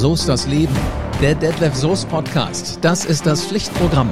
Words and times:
So 0.00 0.14
ist 0.14 0.28
das 0.28 0.46
Leben. 0.46 0.76
Der 1.20 1.34
Detlef 1.34 1.74
Soos 1.74 2.04
Podcast. 2.04 2.78
Das 2.82 3.04
ist 3.04 3.26
das 3.26 3.44
Pflichtprogramm. 3.44 4.08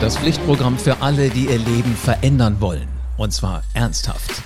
Das 0.00 0.16
Pflichtprogramm 0.16 0.78
für 0.78 1.02
alle, 1.02 1.30
die 1.30 1.46
ihr 1.46 1.58
Leben 1.58 1.96
verändern 1.96 2.60
wollen. 2.60 2.86
Und 3.16 3.32
zwar 3.32 3.64
ernsthaft. 3.74 4.44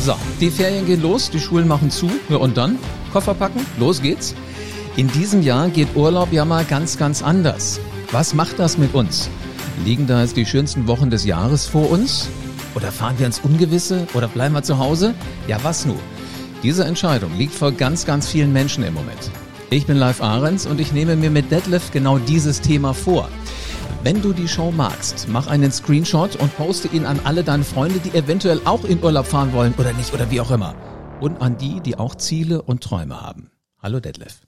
So, 0.00 0.14
die 0.40 0.50
Ferien 0.50 0.86
gehen 0.86 1.02
los, 1.02 1.28
die 1.28 1.40
Schulen 1.40 1.66
machen 1.66 1.90
zu. 1.90 2.08
Und 2.28 2.56
dann? 2.56 2.78
Koffer 3.12 3.34
packen? 3.34 3.66
Los 3.80 4.00
geht's. 4.00 4.36
In 4.94 5.08
diesem 5.08 5.42
Jahr 5.42 5.70
geht 5.70 5.96
Urlaub 5.96 6.32
ja 6.32 6.44
mal 6.44 6.64
ganz, 6.64 6.98
ganz 6.98 7.20
anders. 7.20 7.80
Was 8.12 8.32
macht 8.32 8.60
das 8.60 8.78
mit 8.78 8.94
uns? 8.94 9.28
Liegen 9.84 10.06
da 10.06 10.22
jetzt 10.22 10.36
die 10.36 10.46
schönsten 10.46 10.86
Wochen 10.86 11.10
des 11.10 11.24
Jahres 11.24 11.66
vor 11.66 11.90
uns? 11.90 12.28
Oder 12.76 12.92
fahren 12.92 13.18
wir 13.18 13.26
ins 13.26 13.40
Ungewisse? 13.40 14.06
Oder 14.14 14.28
bleiben 14.28 14.54
wir 14.54 14.62
zu 14.62 14.78
Hause? 14.78 15.14
Ja, 15.48 15.58
was 15.64 15.84
nun? 15.84 15.98
Diese 16.62 16.84
Entscheidung 16.84 17.36
liegt 17.36 17.54
vor 17.54 17.72
ganz, 17.72 18.06
ganz 18.06 18.28
vielen 18.28 18.52
Menschen 18.52 18.84
im 18.84 18.94
Moment. 18.94 19.32
Ich 19.68 19.84
bin 19.84 19.96
Live 19.96 20.22
Ahrens 20.22 20.64
und 20.64 20.80
ich 20.80 20.92
nehme 20.92 21.16
mir 21.16 21.28
mit 21.28 21.50
Detlef 21.50 21.90
genau 21.90 22.18
dieses 22.18 22.60
Thema 22.60 22.94
vor. 22.94 23.28
Wenn 24.04 24.22
du 24.22 24.32
die 24.32 24.46
Show 24.46 24.70
magst, 24.70 25.26
mach 25.28 25.48
einen 25.48 25.72
Screenshot 25.72 26.36
und 26.36 26.56
poste 26.56 26.86
ihn 26.86 27.04
an 27.04 27.18
alle 27.24 27.42
deine 27.42 27.64
Freunde, 27.64 27.98
die 27.98 28.16
eventuell 28.16 28.60
auch 28.64 28.84
in 28.84 29.02
Urlaub 29.02 29.26
fahren 29.26 29.52
wollen 29.52 29.74
oder 29.76 29.92
nicht 29.92 30.14
oder 30.14 30.30
wie 30.30 30.40
auch 30.40 30.52
immer. 30.52 30.76
Und 31.20 31.42
an 31.42 31.58
die, 31.58 31.80
die 31.80 31.98
auch 31.98 32.14
Ziele 32.14 32.62
und 32.62 32.80
Träume 32.84 33.20
haben. 33.20 33.50
Hallo 33.82 33.98
Detlef. 33.98 34.42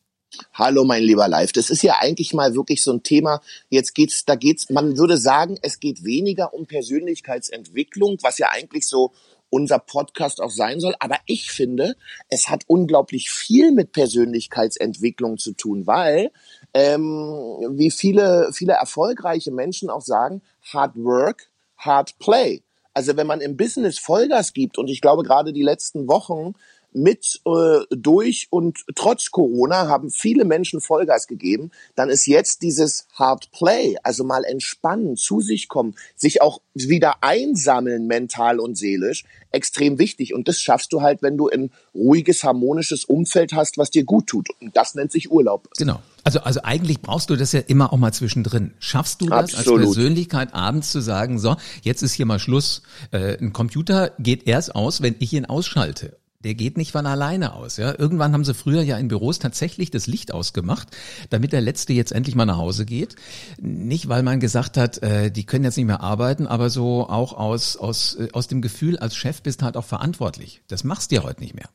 Hallo, 0.53 0.85
mein 0.85 1.03
lieber 1.03 1.27
Live. 1.27 1.51
Das 1.51 1.69
ist 1.69 1.83
ja 1.83 1.97
eigentlich 1.99 2.33
mal 2.33 2.55
wirklich 2.55 2.85
so 2.85 2.93
ein 2.93 3.03
Thema. 3.03 3.41
Jetzt 3.71 3.97
geht's, 3.97 4.25
da 4.25 4.37
geht's, 4.37 4.71
man 4.71 4.99
würde 4.99 5.17
sagen, 5.17 5.59
es 5.63 5.81
geht 5.81 6.05
weniger 6.05 6.55
um 6.55 6.67
Persönlichkeitsentwicklung, 6.67 8.19
was 8.23 8.39
ja 8.39 8.51
eigentlich 8.53 8.87
so 8.87 9.13
unser 9.51 9.79
Podcast 9.79 10.41
auch 10.41 10.51
sein 10.51 10.81
soll. 10.81 10.95
Aber 11.01 11.17
ich 11.27 11.51
finde, 11.51 11.97
es 12.29 12.49
hat 12.49 12.65
unglaublich 12.67 13.31
viel 13.31 13.73
mit 13.73 13.93
Persönlichkeitsentwicklung 13.93 15.39
zu 15.39 15.53
tun, 15.53 15.87
weil, 15.87 16.31
ähm, 16.75 17.67
wie 17.71 17.91
viele, 17.91 18.51
viele 18.53 18.75
erfolgreiche 18.75 19.51
Menschen 19.51 19.91
auch 19.91 20.03
sagen, 20.03 20.43
Hard 20.73 20.97
Work, 20.97 21.51
Hard 21.77 22.19
Play. 22.19 22.63
Also 22.95 23.17
wenn 23.17 23.29
man 23.29 23.41
im 23.41 23.57
Business 23.57 23.99
Vollgas 23.99 24.53
gibt, 24.53 24.77
und 24.77 24.89
ich 24.89 25.01
glaube 25.01 25.23
gerade 25.23 25.53
die 25.53 25.63
letzten 25.63 26.09
Wochen 26.09 26.55
mit 26.99 27.41
äh, 27.47 27.81
durch 27.91 28.49
und 28.51 28.85
trotz 28.95 29.31
Corona 29.31 29.89
haben 29.89 30.11
viele 30.11 30.45
Menschen 30.45 30.81
Vollgas 30.81 31.27
gegeben, 31.27 31.71
dann 31.95 32.11
ist 32.11 32.27
jetzt 32.27 32.63
dieses 32.63 33.07
Hard 33.15 33.51
Play, 33.53 33.97
also 34.03 34.25
mal 34.25 34.45
entspannen, 34.45 35.17
zu 35.17 35.41
sich 35.41 35.69
kommen, 35.69 35.95
sich 36.17 36.43
auch 36.43 36.61
wieder 36.75 37.23
einsammeln 37.23 38.07
mental 38.07 38.61
und 38.61 38.77
seelisch, 38.77 39.25
extrem 39.51 39.99
wichtig. 39.99 40.35
Und 40.35 40.49
das 40.49 40.61
schaffst 40.61 40.93
du 40.93 41.03
halt, 41.03 41.23
wenn 41.23 41.37
du 41.37 41.49
ein 41.49 41.71
ruhiges, 41.95 42.45
harmonisches 42.45 43.05
Umfeld 43.05 43.53
hast, 43.53 43.79
was 43.79 43.91
dir 43.91 44.05
gut 44.05 44.27
tut. 44.27 44.49
Und 44.61 44.77
das 44.77 44.95
nennt 44.95 45.13
sich 45.13 45.31
Urlaub. 45.31 45.69
Genau. 45.79 46.01
Also, 46.25 46.41
also 46.41 46.61
eigentlich 46.63 47.01
brauchst 47.01 47.31
du 47.31 47.37
das 47.37 47.53
ja 47.53 47.61
immer 47.61 47.93
auch 47.93 47.97
mal 47.97 48.13
zwischendrin. 48.13 48.75
Schaffst 48.81 49.23
du 49.23 49.27
das 49.27 49.55
Absolut. 49.55 49.81
als 49.81 49.95
Persönlichkeit 49.95 50.55
abends 50.55 50.91
zu 50.91 51.01
sagen, 51.01 51.39
so, 51.39 51.57
jetzt 51.83 52.03
ist 52.03 52.13
hier 52.13 52.27
mal 52.27 52.39
Schluss. 52.39 52.83
Äh, 53.13 53.39
ein 53.39 53.53
Computer 53.53 54.13
geht 54.19 54.47
erst 54.47 54.75
aus, 54.75 55.01
wenn 55.01 55.15
ich 55.21 55.33
ihn 55.33 55.47
ausschalte 55.47 56.19
der 56.45 56.55
geht 56.55 56.77
nicht 56.77 56.93
von 56.93 57.07
alleine 57.07 57.55
aus. 57.55 57.77
Ja? 57.79 57.99
Irgendwann 57.99 58.33
haben 58.33 58.45
sie 58.45 58.55
früher 58.55 58.83
ja 58.83 58.97
in 58.97 59.09
Büros 59.09 59.39
tatsächlich 59.39 59.91
das 59.91 60.07
Licht 60.07 60.33
ausgemacht, 60.33 60.89
damit 61.31 61.53
der 61.53 61.61
Letzte 61.61 61.93
jetzt 61.93 62.13
endlich 62.13 62.37
mal 62.37 62.45
nach 62.45 62.59
Hause 62.59 62.85
geht. 62.85 63.17
Nicht, 63.61 64.09
weil 64.09 64.23
man 64.23 64.39
gesagt 64.39 64.77
hat, 64.77 65.03
äh, 65.03 65.31
die 65.31 65.45
können 65.45 65.65
jetzt 65.65 65.77
nicht 65.77 65.87
mehr 65.87 66.01
arbeiten, 66.01 66.47
aber 66.47 66.71
so 66.71 67.09
auch 67.09 67.33
aus, 67.33 67.77
aus, 67.77 68.15
äh, 68.17 68.29
aus 68.33 68.47
dem 68.47 68.63
Gefühl, 68.63 68.99
als 68.99 69.17
Chef 69.17 69.43
bist 69.43 69.63
halt 69.63 69.77
auch 69.77 69.85
verantwortlich. 69.85 70.63
Das 70.69 70.85
machst 70.85 71.11
du 71.11 71.17
ja 71.17 71.25
heute 71.25 71.41
nicht 71.41 71.55
mehr. 71.55 71.69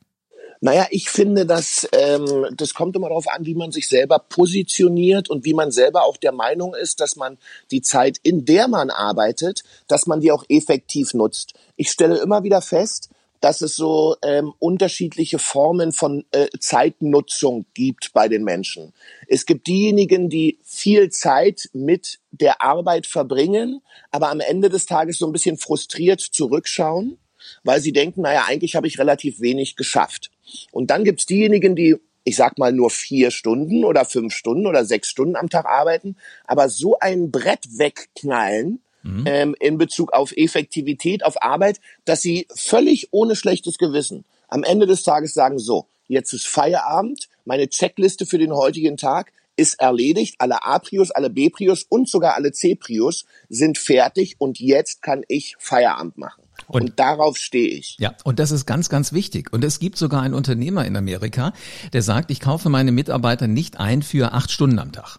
Naja, 0.60 0.86
ich 0.90 1.10
finde, 1.10 1.44
dass 1.44 1.86
ähm, 1.92 2.46
das 2.56 2.72
kommt 2.72 2.96
immer 2.96 3.10
darauf 3.10 3.28
an, 3.28 3.44
wie 3.44 3.54
man 3.54 3.70
sich 3.70 3.86
selber 3.86 4.18
positioniert 4.18 5.28
und 5.28 5.44
wie 5.44 5.52
man 5.52 5.70
selber 5.70 6.04
auch 6.04 6.16
der 6.16 6.32
Meinung 6.32 6.74
ist, 6.74 7.00
dass 7.00 7.16
man 7.16 7.36
die 7.70 7.82
Zeit, 7.82 8.16
in 8.22 8.46
der 8.46 8.66
man 8.66 8.88
arbeitet, 8.88 9.62
dass 9.88 10.06
man 10.06 10.20
die 10.20 10.32
auch 10.32 10.44
effektiv 10.48 11.12
nutzt. 11.12 11.52
Ich 11.76 11.90
stelle 11.90 12.16
immer 12.16 12.44
wieder 12.44 12.62
fest, 12.62 13.10
dass 13.44 13.60
es 13.60 13.76
so 13.76 14.16
ähm, 14.22 14.54
unterschiedliche 14.58 15.38
Formen 15.38 15.92
von 15.92 16.24
äh, 16.30 16.46
Zeitnutzung 16.58 17.66
gibt 17.74 18.14
bei 18.14 18.26
den 18.26 18.42
Menschen. 18.42 18.94
Es 19.28 19.44
gibt 19.44 19.66
diejenigen, 19.66 20.30
die 20.30 20.58
viel 20.64 21.10
Zeit 21.10 21.68
mit 21.74 22.20
der 22.30 22.62
Arbeit 22.62 23.06
verbringen, 23.06 23.82
aber 24.10 24.30
am 24.30 24.40
Ende 24.40 24.70
des 24.70 24.86
Tages 24.86 25.18
so 25.18 25.26
ein 25.26 25.32
bisschen 25.32 25.58
frustriert 25.58 26.22
zurückschauen, 26.22 27.18
weil 27.64 27.82
sie 27.82 27.92
denken, 27.92 28.22
naja, 28.22 28.46
eigentlich 28.48 28.76
habe 28.76 28.86
ich 28.86 28.98
relativ 28.98 29.40
wenig 29.40 29.76
geschafft. 29.76 30.30
Und 30.72 30.90
dann 30.90 31.04
gibt 31.04 31.20
es 31.20 31.26
diejenigen, 31.26 31.76
die 31.76 31.96
ich 32.26 32.36
sag 32.36 32.56
mal 32.56 32.72
nur 32.72 32.88
vier 32.88 33.30
Stunden 33.30 33.84
oder 33.84 34.06
fünf 34.06 34.32
Stunden 34.32 34.66
oder 34.66 34.86
sechs 34.86 35.10
Stunden 35.10 35.36
am 35.36 35.50
Tag 35.50 35.66
arbeiten, 35.66 36.16
aber 36.46 36.70
so 36.70 36.98
ein 36.98 37.30
Brett 37.30 37.78
wegknallen, 37.78 38.80
mhm. 39.04 39.24
ähm, 39.26 39.56
in 39.60 39.78
Bezug 39.78 40.12
auf 40.12 40.32
Effektivität, 40.36 41.24
auf 41.24 41.42
Arbeit, 41.42 41.80
dass 42.04 42.22
sie 42.22 42.48
völlig 42.54 43.08
ohne 43.12 43.36
schlechtes 43.36 43.78
Gewissen 43.78 44.24
am 44.48 44.64
Ende 44.64 44.86
des 44.86 45.02
Tages 45.02 45.34
sagen, 45.34 45.58
so, 45.58 45.86
jetzt 46.08 46.32
ist 46.32 46.46
Feierabend, 46.46 47.28
meine 47.44 47.68
Checkliste 47.68 48.26
für 48.26 48.38
den 48.38 48.52
heutigen 48.52 48.96
Tag 48.96 49.32
ist 49.56 49.80
erledigt, 49.80 50.36
alle 50.38 50.64
A-Prius, 50.64 51.10
alle 51.10 51.30
B-Prius 51.30 51.84
und 51.84 52.08
sogar 52.08 52.34
alle 52.34 52.52
C-Prius 52.52 53.24
sind 53.48 53.78
fertig 53.78 54.36
und 54.38 54.58
jetzt 54.58 55.02
kann 55.02 55.22
ich 55.28 55.54
Feierabend 55.58 56.18
machen. 56.18 56.42
Und, 56.66 56.82
und, 56.82 57.00
darauf 57.00 57.36
stehe 57.36 57.68
ich. 57.68 57.96
Ja, 57.98 58.14
und 58.24 58.38
das 58.38 58.50
ist 58.50 58.66
ganz, 58.66 58.88
ganz 58.88 59.12
wichtig. 59.12 59.52
Und 59.52 59.64
es 59.64 59.78
gibt 59.78 59.98
sogar 59.98 60.22
einen 60.22 60.34
Unternehmer 60.34 60.84
in 60.86 60.96
Amerika, 60.96 61.52
der 61.92 62.02
sagt, 62.02 62.30
ich 62.30 62.40
kaufe 62.40 62.68
meine 62.68 62.92
Mitarbeiter 62.92 63.46
nicht 63.46 63.78
ein 63.78 64.02
für 64.02 64.32
acht 64.32 64.50
Stunden 64.50 64.78
am 64.78 64.92
Tag 64.92 65.18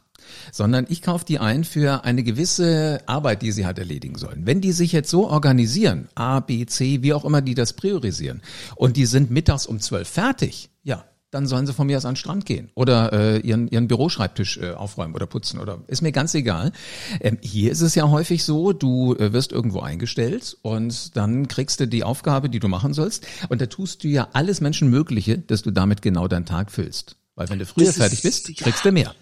sondern 0.51 0.85
ich 0.89 1.01
kaufe 1.01 1.25
die 1.25 1.39
ein 1.39 1.63
für 1.63 2.03
eine 2.03 2.23
gewisse 2.23 3.01
Arbeit, 3.05 3.41
die 3.41 3.51
sie 3.51 3.65
halt 3.65 3.79
erledigen 3.79 4.17
sollen. 4.17 4.45
Wenn 4.45 4.61
die 4.61 4.71
sich 4.71 4.91
jetzt 4.91 5.09
so 5.09 5.29
organisieren, 5.29 6.07
A, 6.15 6.39
B, 6.39 6.65
C, 6.65 7.01
wie 7.01 7.13
auch 7.13 7.25
immer 7.25 7.41
die 7.41 7.55
das 7.55 7.73
priorisieren, 7.73 8.41
und 8.75 8.97
die 8.97 9.05
sind 9.05 9.31
mittags 9.31 9.65
um 9.65 9.79
zwölf 9.79 10.07
fertig, 10.07 10.69
ja, 10.83 11.05
dann 11.35 11.47
sollen 11.47 11.67
sie 11.67 11.73
von 11.73 11.87
mir 11.87 11.97
aus 11.97 12.05
an 12.05 12.11
den 12.11 12.17
Strand 12.17 12.45
gehen 12.45 12.71
oder 12.75 13.11
äh, 13.11 13.39
ihren, 13.39 13.67
ihren 13.67 13.89
Büroschreibtisch 13.89 14.57
äh, 14.57 14.71
aufräumen 14.71 15.13
oder 15.15 15.25
putzen 15.25 15.59
oder 15.59 15.81
ist 15.87 16.01
mir 16.01 16.13
ganz 16.13 16.33
egal. 16.33 16.71
Ähm, 17.19 17.37
hier 17.41 17.71
ist 17.73 17.81
es 17.81 17.93
ja 17.93 18.09
häufig 18.09 18.45
so, 18.45 18.71
du 18.71 19.15
äh, 19.15 19.33
wirst 19.33 19.51
irgendwo 19.51 19.81
eingestellt 19.81 20.57
und 20.61 21.17
dann 21.17 21.49
kriegst 21.49 21.81
du 21.81 21.87
die 21.87 22.05
Aufgabe, 22.05 22.49
die 22.49 22.59
du 22.59 22.69
machen 22.69 22.93
sollst 22.93 23.27
und 23.49 23.59
da 23.59 23.65
tust 23.65 24.05
du 24.05 24.07
ja 24.07 24.29
alles 24.31 24.61
Menschenmögliche, 24.61 25.37
dass 25.37 25.61
du 25.61 25.71
damit 25.71 26.01
genau 26.01 26.29
deinen 26.29 26.45
Tag 26.45 26.71
füllst. 26.71 27.17
Weil 27.35 27.49
wenn 27.49 27.59
du 27.59 27.65
früher 27.65 27.87
das 27.87 27.97
fertig 27.97 28.21
bist, 28.21 28.55
kriegst 28.55 28.85
du 28.85 28.93
mehr 28.93 29.13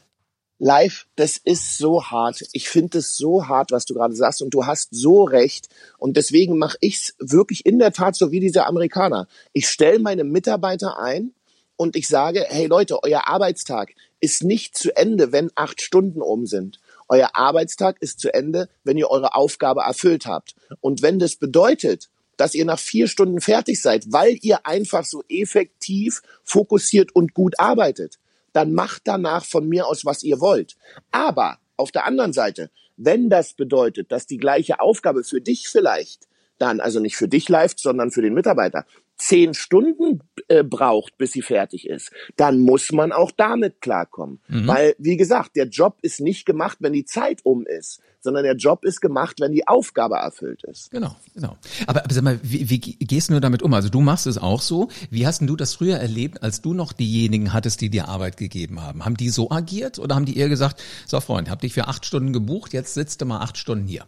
live, 0.63 1.07
das 1.17 1.37
ist 1.37 1.77
so 1.77 2.05
hart. 2.05 2.41
Ich 2.53 2.69
finde 2.69 2.99
es 2.99 3.17
so 3.17 3.47
hart, 3.47 3.71
was 3.71 3.85
du 3.85 3.93
gerade 3.93 4.15
sagst 4.15 4.41
und 4.41 4.53
du 4.53 4.65
hast 4.65 4.89
so 4.91 5.25
recht. 5.25 5.67
Und 5.97 6.15
deswegen 6.15 6.57
mache 6.57 6.77
ich 6.79 6.95
es 6.95 7.15
wirklich 7.19 7.65
in 7.65 7.79
der 7.79 7.91
Tat 7.91 8.15
so 8.15 8.31
wie 8.31 8.39
diese 8.39 8.65
Amerikaner. 8.65 9.27
Ich 9.51 9.67
stelle 9.67 9.99
meine 9.99 10.23
Mitarbeiter 10.23 10.97
ein 10.97 11.33
und 11.75 11.97
ich 11.97 12.07
sage, 12.07 12.45
hey 12.47 12.67
Leute, 12.67 13.03
euer 13.03 13.27
Arbeitstag 13.27 13.93
ist 14.21 14.43
nicht 14.43 14.77
zu 14.77 14.95
Ende, 14.95 15.33
wenn 15.33 15.51
acht 15.55 15.81
Stunden 15.81 16.21
um 16.21 16.45
sind. 16.45 16.79
Euer 17.09 17.31
Arbeitstag 17.33 18.01
ist 18.01 18.21
zu 18.21 18.33
Ende, 18.33 18.69
wenn 18.85 18.97
ihr 18.97 19.11
eure 19.11 19.35
Aufgabe 19.35 19.81
erfüllt 19.81 20.25
habt. 20.25 20.55
Und 20.79 21.01
wenn 21.01 21.19
das 21.19 21.35
bedeutet, 21.35 22.09
dass 22.37 22.55
ihr 22.55 22.63
nach 22.63 22.79
vier 22.79 23.09
Stunden 23.09 23.41
fertig 23.41 23.81
seid, 23.81 24.05
weil 24.13 24.37
ihr 24.41 24.65
einfach 24.65 25.03
so 25.03 25.23
effektiv, 25.27 26.21
fokussiert 26.45 27.13
und 27.13 27.33
gut 27.33 27.59
arbeitet, 27.59 28.17
dann 28.53 28.73
macht 28.73 29.03
danach 29.05 29.45
von 29.45 29.67
mir 29.67 29.87
aus, 29.87 30.05
was 30.05 30.23
ihr 30.23 30.39
wollt. 30.39 30.75
Aber 31.11 31.57
auf 31.75 31.91
der 31.91 32.05
anderen 32.05 32.33
Seite, 32.33 32.71
wenn 32.95 33.29
das 33.29 33.53
bedeutet, 33.53 34.11
dass 34.11 34.27
die 34.27 34.37
gleiche 34.37 34.79
Aufgabe 34.79 35.23
für 35.23 35.41
dich 35.41 35.67
vielleicht 35.67 36.27
dann, 36.63 36.79
also 36.79 37.01
nicht 37.01 37.17
für 37.17 37.27
dich 37.27 37.49
läuft, 37.49 37.81
sondern 37.81 38.09
für 38.09 38.21
den 38.21 38.33
Mitarbeiter, 38.33 38.85
zehn 39.17 39.53
Stunden 39.53 40.21
äh, 40.47 40.63
braucht, 40.63 41.17
bis 41.17 41.33
sie 41.33 41.41
fertig 41.41 41.87
ist, 41.87 42.11
dann 42.37 42.59
muss 42.59 42.93
man 42.93 43.11
auch 43.11 43.31
damit 43.31 43.81
klarkommen. 43.81 44.39
Mhm. 44.47 44.67
Weil, 44.67 44.95
wie 44.97 45.17
gesagt, 45.17 45.57
der 45.57 45.67
Job 45.67 45.97
ist 46.01 46.21
nicht 46.21 46.45
gemacht, 46.45 46.77
wenn 46.79 46.93
die 46.93 47.03
Zeit 47.03 47.41
um 47.43 47.65
ist, 47.65 47.99
sondern 48.21 48.45
der 48.45 48.55
Job 48.55 48.85
ist 48.85 49.01
gemacht, 49.01 49.41
wenn 49.41 49.51
die 49.51 49.67
Aufgabe 49.67 50.15
erfüllt 50.15 50.63
ist. 50.63 50.89
Genau, 50.89 51.17
genau. 51.35 51.57
Aber, 51.85 52.05
aber 52.05 52.13
sag 52.13 52.23
mal, 52.23 52.39
wie, 52.41 52.69
wie 52.69 52.79
gehst 52.79 53.29
du 53.29 53.39
damit 53.41 53.61
um? 53.61 53.73
Also 53.73 53.89
du 53.89 53.99
machst 53.99 54.25
es 54.25 54.37
auch 54.37 54.61
so. 54.61 54.87
Wie 55.09 55.27
hast 55.27 55.39
denn 55.39 55.47
du 55.47 55.57
das 55.57 55.75
früher 55.75 55.97
erlebt, 55.97 56.41
als 56.41 56.61
du 56.61 56.73
noch 56.73 56.93
diejenigen 56.93 57.51
hattest, 57.51 57.81
die 57.81 57.89
dir 57.89 58.07
Arbeit 58.07 58.37
gegeben 58.37 58.81
haben? 58.81 59.03
Haben 59.03 59.17
die 59.17 59.29
so 59.29 59.51
agiert 59.51 59.99
oder 59.99 60.15
haben 60.15 60.25
die 60.25 60.37
eher 60.37 60.47
gesagt, 60.47 60.81
so 61.05 61.19
Freund, 61.19 61.49
hab 61.49 61.59
dich 61.59 61.73
für 61.73 61.89
acht 61.89 62.05
Stunden 62.05 62.31
gebucht, 62.31 62.71
jetzt 62.71 62.93
sitzt 62.93 63.19
du 63.19 63.25
mal 63.25 63.41
acht 63.41 63.57
Stunden 63.57 63.85
hier? 63.85 64.05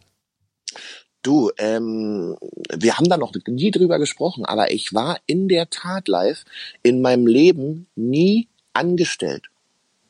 Du, 1.26 1.50
ähm, 1.58 2.38
wir 2.72 3.00
haben 3.00 3.10
da 3.10 3.18
noch 3.18 3.34
nie 3.48 3.72
drüber 3.72 3.98
gesprochen, 3.98 4.46
aber 4.46 4.70
ich 4.70 4.94
war 4.94 5.18
in 5.26 5.48
der 5.48 5.72
Tat 5.72 6.08
live 6.08 6.46
in 6.84 7.02
meinem 7.02 7.26
Leben 7.26 7.88
nie 7.96 8.48
angestellt. 8.74 9.48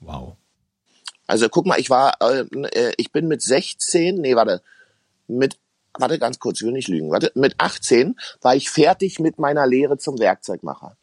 Wow. 0.02 0.36
Also 1.26 1.48
guck 1.48 1.68
mal, 1.68 1.80
ich 1.80 1.90
war, 1.90 2.16
äh, 2.20 2.44
äh 2.74 2.94
ich 2.98 3.14
bin 3.14 3.30
mit 3.30 3.42
16, 3.42 4.16
nee, 4.16 4.36
warte, 4.36 4.62
mit, 5.30 5.58
warte 5.98 6.20
ganz 6.20 6.38
kurz, 6.38 6.60
ich 6.60 6.66
will 6.66 6.74
nicht 6.74 6.90
lügen, 6.90 7.12
warte, 7.12 7.32
mit 7.34 7.56
18 7.60 8.18
war 8.42 8.58
ich 8.58 8.70
fertig 8.70 9.20
mit 9.20 9.40
meiner 9.40 9.66
Lehre 9.66 9.98
zum 9.98 10.20
Werkzeugmacher. 10.20 10.98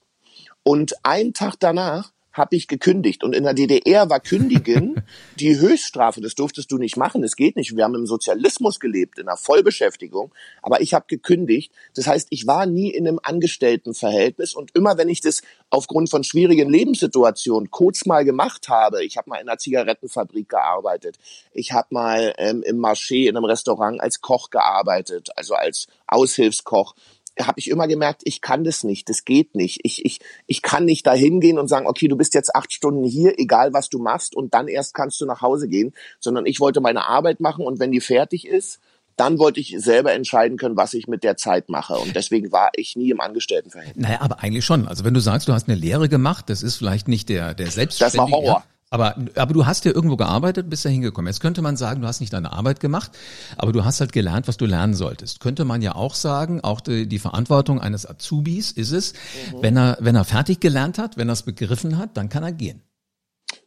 Und 0.63 0.93
einen 1.05 1.33
Tag 1.33 1.55
danach 1.59 2.13
habe 2.33 2.57
ich 2.57 2.69
gekündigt. 2.69 3.25
Und 3.25 3.35
in 3.35 3.45
der 3.45 3.55
DDR 3.55 4.09
war 4.09 4.21
Kündigen 4.21 5.03
die 5.39 5.59
Höchststrafe. 5.59 6.21
Das 6.21 6.35
durftest 6.35 6.71
du 6.73 6.79
nicht 6.79 6.97
machen. 6.97 7.23
Das 7.23 7.37
geht 7.37 7.57
nicht. 7.57 7.77
Wir 7.77 7.85
haben 7.85 7.95
im 7.95 8.07
Sozialismus 8.07 8.81
gelebt, 8.81 9.19
in 9.19 9.29
einer 9.29 9.37
Vollbeschäftigung. 9.37 10.33
Aber 10.63 10.81
ich 10.81 10.95
habe 10.95 11.05
gekündigt. 11.09 11.73
Das 11.95 12.07
heißt, 12.07 12.29
ich 12.31 12.47
war 12.47 12.67
nie 12.67 12.91
in 12.91 13.07
einem 13.07 13.21
Angestelltenverhältnis. 13.23 14.55
Und 14.55 14.75
immer 14.75 14.97
wenn 14.97 15.09
ich 15.09 15.21
das 15.21 15.43
aufgrund 15.71 16.11
von 16.11 16.25
schwierigen 16.25 16.71
Lebenssituationen 16.71 17.71
kurz 17.71 18.07
mal 18.07 18.25
gemacht 18.25 18.69
habe, 18.69 19.05
ich 19.05 19.17
habe 19.17 19.31
mal 19.31 19.37
in 19.37 19.49
einer 19.49 19.59
Zigarettenfabrik 19.59 20.49
gearbeitet, 20.49 21.19
ich 21.53 21.73
habe 21.73 21.89
mal 21.91 22.35
ähm, 22.39 22.63
im 22.63 22.79
Marché 22.79 23.29
in 23.29 23.37
einem 23.37 23.45
Restaurant 23.45 24.01
als 24.01 24.21
Koch 24.21 24.51
gearbeitet, 24.51 25.31
also 25.37 25.55
als 25.55 25.87
Aushilfskoch 26.07 26.95
habe 27.41 27.59
ich 27.59 27.69
immer 27.69 27.89
gemerkt, 27.89 28.23
ich 28.25 28.41
kann 28.41 28.65
das 28.65 28.85
nicht, 28.85 29.09
das 29.09 29.25
geht 29.25 29.55
nicht. 29.55 29.81
Ich, 29.85 30.05
ich, 30.05 30.21
ich 30.47 30.63
kann 30.63 30.85
nicht 30.85 31.07
da 31.07 31.15
hingehen 31.15 31.59
und 31.59 31.69
sagen, 31.69 31.87
okay, 31.87 32.09
du 32.09 32.17
bist 32.17 32.35
jetzt 32.35 32.55
acht 32.55 32.73
Stunden 32.73 33.05
hier, 33.05 33.39
egal 33.39 33.73
was 33.73 33.89
du 33.89 33.99
machst, 33.99 34.37
und 34.37 34.55
dann 34.55 34.69
erst 34.69 34.95
kannst 34.95 35.21
du 35.21 35.27
nach 35.27 35.41
Hause 35.41 35.69
gehen, 35.69 35.93
sondern 36.21 36.47
ich 36.47 36.61
wollte 36.61 36.81
meine 36.81 37.07
Arbeit 37.07 37.41
machen 37.41 37.65
und 37.65 37.81
wenn 37.81 37.93
die 37.93 38.01
fertig 38.01 38.47
ist, 38.47 38.81
dann 39.17 39.39
wollte 39.39 39.61
ich 39.61 39.75
selber 39.79 40.13
entscheiden 40.13 40.57
können, 40.57 40.77
was 40.77 40.95
ich 40.95 41.07
mit 41.07 41.23
der 41.23 41.37
Zeit 41.37 41.69
mache. 41.69 41.95
Und 41.95 42.17
deswegen 42.17 42.51
war 42.51 42.71
ich 42.75 42.97
nie 42.97 43.11
im 43.11 43.21
Angestelltenverhältnis. 43.21 44.03
Naja, 44.03 44.21
aber 44.21 44.41
eigentlich 44.41 44.65
schon. 44.65 44.89
Also 44.89 45.05
wenn 45.05 45.15
du 45.15 45.21
sagst, 45.21 45.49
du 45.49 45.53
hast 45.53 45.69
eine 45.69 45.79
Lehre 45.79 46.09
gemacht, 46.09 46.49
das 46.49 46.63
ist 46.63 46.77
vielleicht 46.77 47.09
nicht 47.09 47.29
der, 47.29 47.55
der 47.55 47.71
Selbstständige. 47.71 48.17
Das 48.17 48.31
war 48.31 48.31
Horror. 48.31 48.65
Aber, 48.93 49.17
aber 49.37 49.55
du 49.55 49.65
hast 49.65 49.87
ja 49.87 49.93
irgendwo 49.93 50.17
gearbeitet, 50.17 50.69
bist 50.69 50.85
da 50.85 50.91
hingekommen. 50.91 51.27
Jetzt 51.27 51.41
könnte 51.41 51.63
man 51.63 51.79
sagen, 51.79 52.03
du 52.03 52.07
hast 52.07 52.21
nicht 52.21 52.35
deine 52.35 52.53
Arbeit 52.53 52.79
gemacht, 52.79 53.13
aber 53.57 53.73
du 53.73 53.87
hast 53.87 54.01
halt 54.01 54.13
gelernt, 54.13 54.49
was 54.49 54.59
du 54.59 54.67
lernen 54.67 54.93
solltest. 54.93 55.41
Könnte 55.41 55.65
man 55.65 55.81
ja 55.81 55.95
auch 55.95 56.15
sagen, 56.15 56.61
auch 56.61 56.83
die, 56.83 57.09
die 57.09 57.19
Verantwortung 57.19 57.81
eines 57.81 58.07
Azubis 58.07 58.71
ist 58.71 58.93
es, 58.93 59.15
mhm. 59.15 59.63
wenn 59.63 59.79
er, 59.79 59.97
wenn 60.01 60.15
er 60.15 60.25
fertig 60.25 60.61
gelernt 60.61 60.99
hat, 60.99 61.17
wenn 61.17 61.31
er 61.31 61.33
es 61.33 61.43
begriffen 61.43 61.97
hat, 61.97 62.19
dann 62.19 62.29
kann 62.29 62.43
er 62.43 62.53
gehen. 62.53 62.83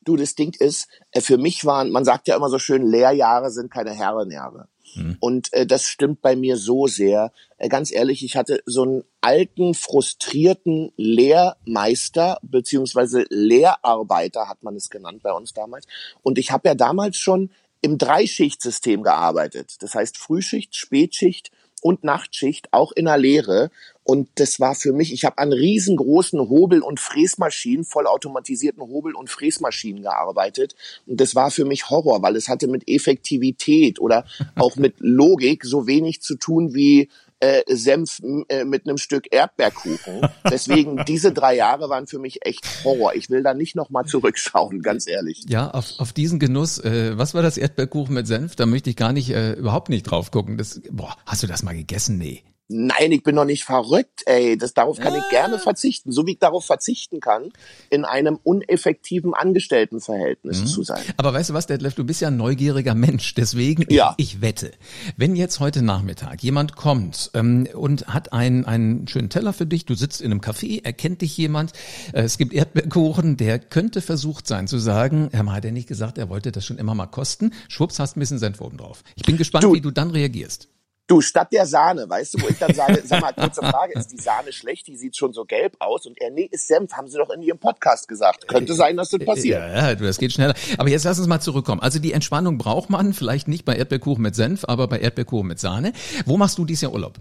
Du, 0.05 0.15
das 0.15 0.35
Ding 0.35 0.55
ist, 0.57 0.87
äh, 1.11 1.19
für 1.19 1.37
mich 1.37 1.65
waren, 1.65 1.91
man 1.91 2.05
sagt 2.05 2.27
ja 2.27 2.35
immer 2.35 2.49
so 2.49 2.59
schön, 2.59 2.87
Lehrjahre 2.87 3.51
sind 3.51 3.71
keine 3.71 3.91
Herrenjahre. 3.91 4.69
Mhm. 4.95 5.17
Und 5.19 5.53
äh, 5.53 5.65
das 5.65 5.83
stimmt 5.83 6.21
bei 6.21 6.35
mir 6.35 6.57
so 6.57 6.87
sehr. 6.87 7.31
Äh, 7.57 7.69
ganz 7.69 7.91
ehrlich, 7.91 8.23
ich 8.23 8.37
hatte 8.37 8.61
so 8.65 8.83
einen 8.83 9.03
alten, 9.21 9.73
frustrierten 9.73 10.91
Lehrmeister 10.95 12.39
beziehungsweise 12.43 13.25
Lehrarbeiter, 13.29 14.47
hat 14.47 14.63
man 14.63 14.75
es 14.75 14.89
genannt 14.89 15.23
bei 15.23 15.33
uns 15.33 15.53
damals. 15.53 15.85
Und 16.21 16.37
ich 16.37 16.51
habe 16.51 16.69
ja 16.69 16.75
damals 16.75 17.17
schon 17.17 17.51
im 17.81 17.97
Dreischichtsystem 17.97 19.03
gearbeitet. 19.03 19.75
Das 19.81 19.93
heißt 19.95 20.17
Frühschicht, 20.17 20.75
Spätschicht 20.75 21.51
und 21.81 22.03
Nachtschicht, 22.03 22.69
auch 22.71 22.91
in 22.91 23.05
der 23.05 23.17
Lehre. 23.17 23.69
Und 24.03 24.29
das 24.35 24.59
war 24.59 24.75
für 24.75 24.93
mich, 24.93 25.13
ich 25.13 25.25
habe 25.25 25.37
an 25.39 25.51
riesengroßen 25.51 26.39
Hobel- 26.39 26.81
und 26.81 26.99
Fräsmaschinen, 26.99 27.85
vollautomatisierten 27.85 28.83
Hobel- 28.83 29.15
und 29.15 29.29
Fräsmaschinen 29.29 30.03
gearbeitet. 30.03 30.75
Und 31.05 31.19
das 31.21 31.35
war 31.35 31.51
für 31.51 31.65
mich 31.65 31.89
Horror, 31.89 32.21
weil 32.21 32.35
es 32.35 32.49
hatte 32.49 32.67
mit 32.67 32.87
Effektivität 32.87 33.99
oder 33.99 34.25
auch 34.55 34.75
mit 34.75 34.95
Logik 34.99 35.65
so 35.65 35.87
wenig 35.87 36.21
zu 36.21 36.35
tun 36.35 36.73
wie 36.73 37.09
äh, 37.39 37.63
Senf 37.67 38.21
äh, 38.49 38.65
mit 38.65 38.87
einem 38.87 38.97
Stück 38.97 39.27
Erdbeerkuchen. 39.31 40.21
Deswegen 40.49 41.03
diese 41.05 41.31
drei 41.31 41.55
Jahre 41.55 41.89
waren 41.89 42.07
für 42.07 42.19
mich 42.19 42.45
echt 42.45 42.65
Horror. 42.83 43.13
Ich 43.15 43.29
will 43.29 43.43
da 43.43 43.53
nicht 43.53 43.75
noch 43.75 43.89
mal 43.89 44.05
zurückschauen, 44.05 44.81
ganz 44.81 45.07
ehrlich. 45.07 45.43
Ja, 45.47 45.69
auf, 45.71 45.93
auf 45.99 46.13
diesen 46.13 46.39
Genuss. 46.39 46.79
Äh, 46.79 47.17
was 47.17 47.33
war 47.33 47.41
das 47.41 47.57
Erdbeerkuchen 47.57 48.13
mit 48.13 48.27
Senf? 48.27 48.55
Da 48.55 48.65
möchte 48.65 48.89
ich 48.89 48.95
gar 48.95 49.13
nicht 49.13 49.29
äh, 49.31 49.53
überhaupt 49.53 49.89
nicht 49.89 50.03
drauf 50.03 50.31
gucken. 50.31 50.57
Das, 50.57 50.81
boah, 50.91 51.15
hast 51.25 51.43
du 51.43 51.47
das 51.47 51.63
mal 51.63 51.75
gegessen? 51.75 52.17
Nee. 52.17 52.43
Nein, 52.67 53.11
ich 53.11 53.21
bin 53.21 53.35
doch 53.35 53.45
nicht 53.45 53.63
verrückt, 53.63 54.23
ey. 54.25 54.57
Das, 54.57 54.73
darauf 54.73 54.97
kann 54.97 55.13
ja. 55.13 55.19
ich 55.19 55.29
gerne 55.29 55.59
verzichten. 55.59 56.11
So 56.11 56.25
wie 56.25 56.31
ich 56.31 56.39
darauf 56.39 56.65
verzichten 56.65 57.19
kann, 57.19 57.51
in 57.91 58.05
einem 58.05 58.39
uneffektiven 58.41 59.35
Angestelltenverhältnis 59.35 60.61
mhm. 60.61 60.65
zu 60.65 60.83
sein. 60.83 61.03
Aber 61.17 61.33
weißt 61.33 61.51
du 61.51 61.53
was, 61.53 61.67
Detlef, 61.67 61.93
du 61.93 62.03
bist 62.03 62.21
ja 62.21 62.29
ein 62.29 62.37
neugieriger 62.37 62.95
Mensch. 62.95 63.35
Deswegen, 63.35 63.85
ja. 63.89 64.15
ich, 64.17 64.35
ich 64.35 64.41
wette, 64.41 64.71
wenn 65.15 65.35
jetzt 65.35 65.59
heute 65.59 65.83
Nachmittag 65.83 66.41
jemand 66.41 66.75
kommt 66.75 67.29
ähm, 67.35 67.67
und 67.73 68.07
hat 68.07 68.33
einen, 68.33 68.65
einen 68.65 69.07
schönen 69.07 69.29
Teller 69.29 69.53
für 69.53 69.67
dich, 69.67 69.85
du 69.85 69.93
sitzt 69.93 70.21
in 70.21 70.31
einem 70.31 70.41
Café, 70.41 70.83
erkennt 70.83 71.21
dich 71.21 71.37
jemand, 71.37 71.73
äh, 72.13 72.21
es 72.21 72.39
gibt 72.39 72.51
Erdbeerkuchen, 72.51 73.37
der 73.37 73.59
könnte 73.59 74.01
versucht 74.01 74.47
sein 74.47 74.67
zu 74.67 74.79
sagen, 74.79 75.29
Herr 75.31 75.45
hat 75.51 75.65
er 75.65 75.71
nicht 75.71 75.87
gesagt, 75.87 76.17
er 76.17 76.29
wollte 76.29 76.51
das 76.51 76.65
schon 76.65 76.79
immer 76.79 76.95
mal 76.95 77.05
kosten? 77.05 77.53
Schwupps, 77.67 77.99
hast 77.99 78.17
ein 78.17 78.19
bisschen 78.19 78.39
Senf 78.39 78.59
oben 78.59 78.77
drauf. 78.77 79.03
Ich 79.15 79.23
bin 79.23 79.37
gespannt, 79.37 79.63
du, 79.63 79.73
wie 79.73 79.81
du 79.81 79.91
dann 79.91 80.09
reagierst. 80.09 80.67
Du, 81.07 81.21
statt 81.21 81.49
der 81.51 81.67
Sahne, 81.67 82.09
weißt 82.09 82.33
du, 82.33 82.41
wo 82.41 82.47
ich 82.47 82.57
dann 82.57 82.73
sage, 82.73 82.99
sag 83.05 83.21
mal, 83.21 83.31
kurze 83.31 83.61
Frage, 83.61 83.93
ist 83.93 84.11
die 84.11 84.17
Sahne 84.17 84.51
schlecht? 84.51 84.87
Die 84.87 84.97
sieht 84.97 85.15
schon 85.15 85.33
so 85.33 85.45
gelb 85.45 85.75
aus. 85.77 86.07
Und 86.07 86.19
er, 86.19 86.31
nee, 86.31 86.49
ist 86.51 86.67
Senf, 86.67 86.93
haben 86.93 87.07
sie 87.07 87.19
doch 87.19 87.29
in 87.29 87.43
ihrem 87.43 87.59
Podcast 87.59 88.07
gesagt. 88.07 88.47
Könnte 88.47 88.73
sein, 88.73 88.97
dass 88.97 89.11
das 89.11 89.23
passiert. 89.23 89.59
Ja, 89.59 89.89
ja, 89.89 89.95
das 89.95 90.17
geht 90.17 90.33
schneller. 90.33 90.55
Aber 90.79 90.89
jetzt 90.89 91.03
lass 91.03 91.19
uns 91.19 91.27
mal 91.27 91.39
zurückkommen. 91.39 91.79
Also 91.79 91.99
die 91.99 92.11
Entspannung 92.11 92.57
braucht 92.57 92.89
man, 92.89 93.13
vielleicht 93.13 93.47
nicht 93.47 93.65
bei 93.65 93.75
Erdbeerkuchen 93.75 94.23
mit 94.23 94.33
Senf, 94.33 94.65
aber 94.65 94.87
bei 94.87 94.99
Erdbeerkuchen 94.99 95.47
mit 95.47 95.59
Sahne. 95.59 95.93
Wo 96.25 96.37
machst 96.37 96.57
du 96.57 96.65
dieses 96.65 96.81
Jahr 96.81 96.93
Urlaub? 96.93 97.19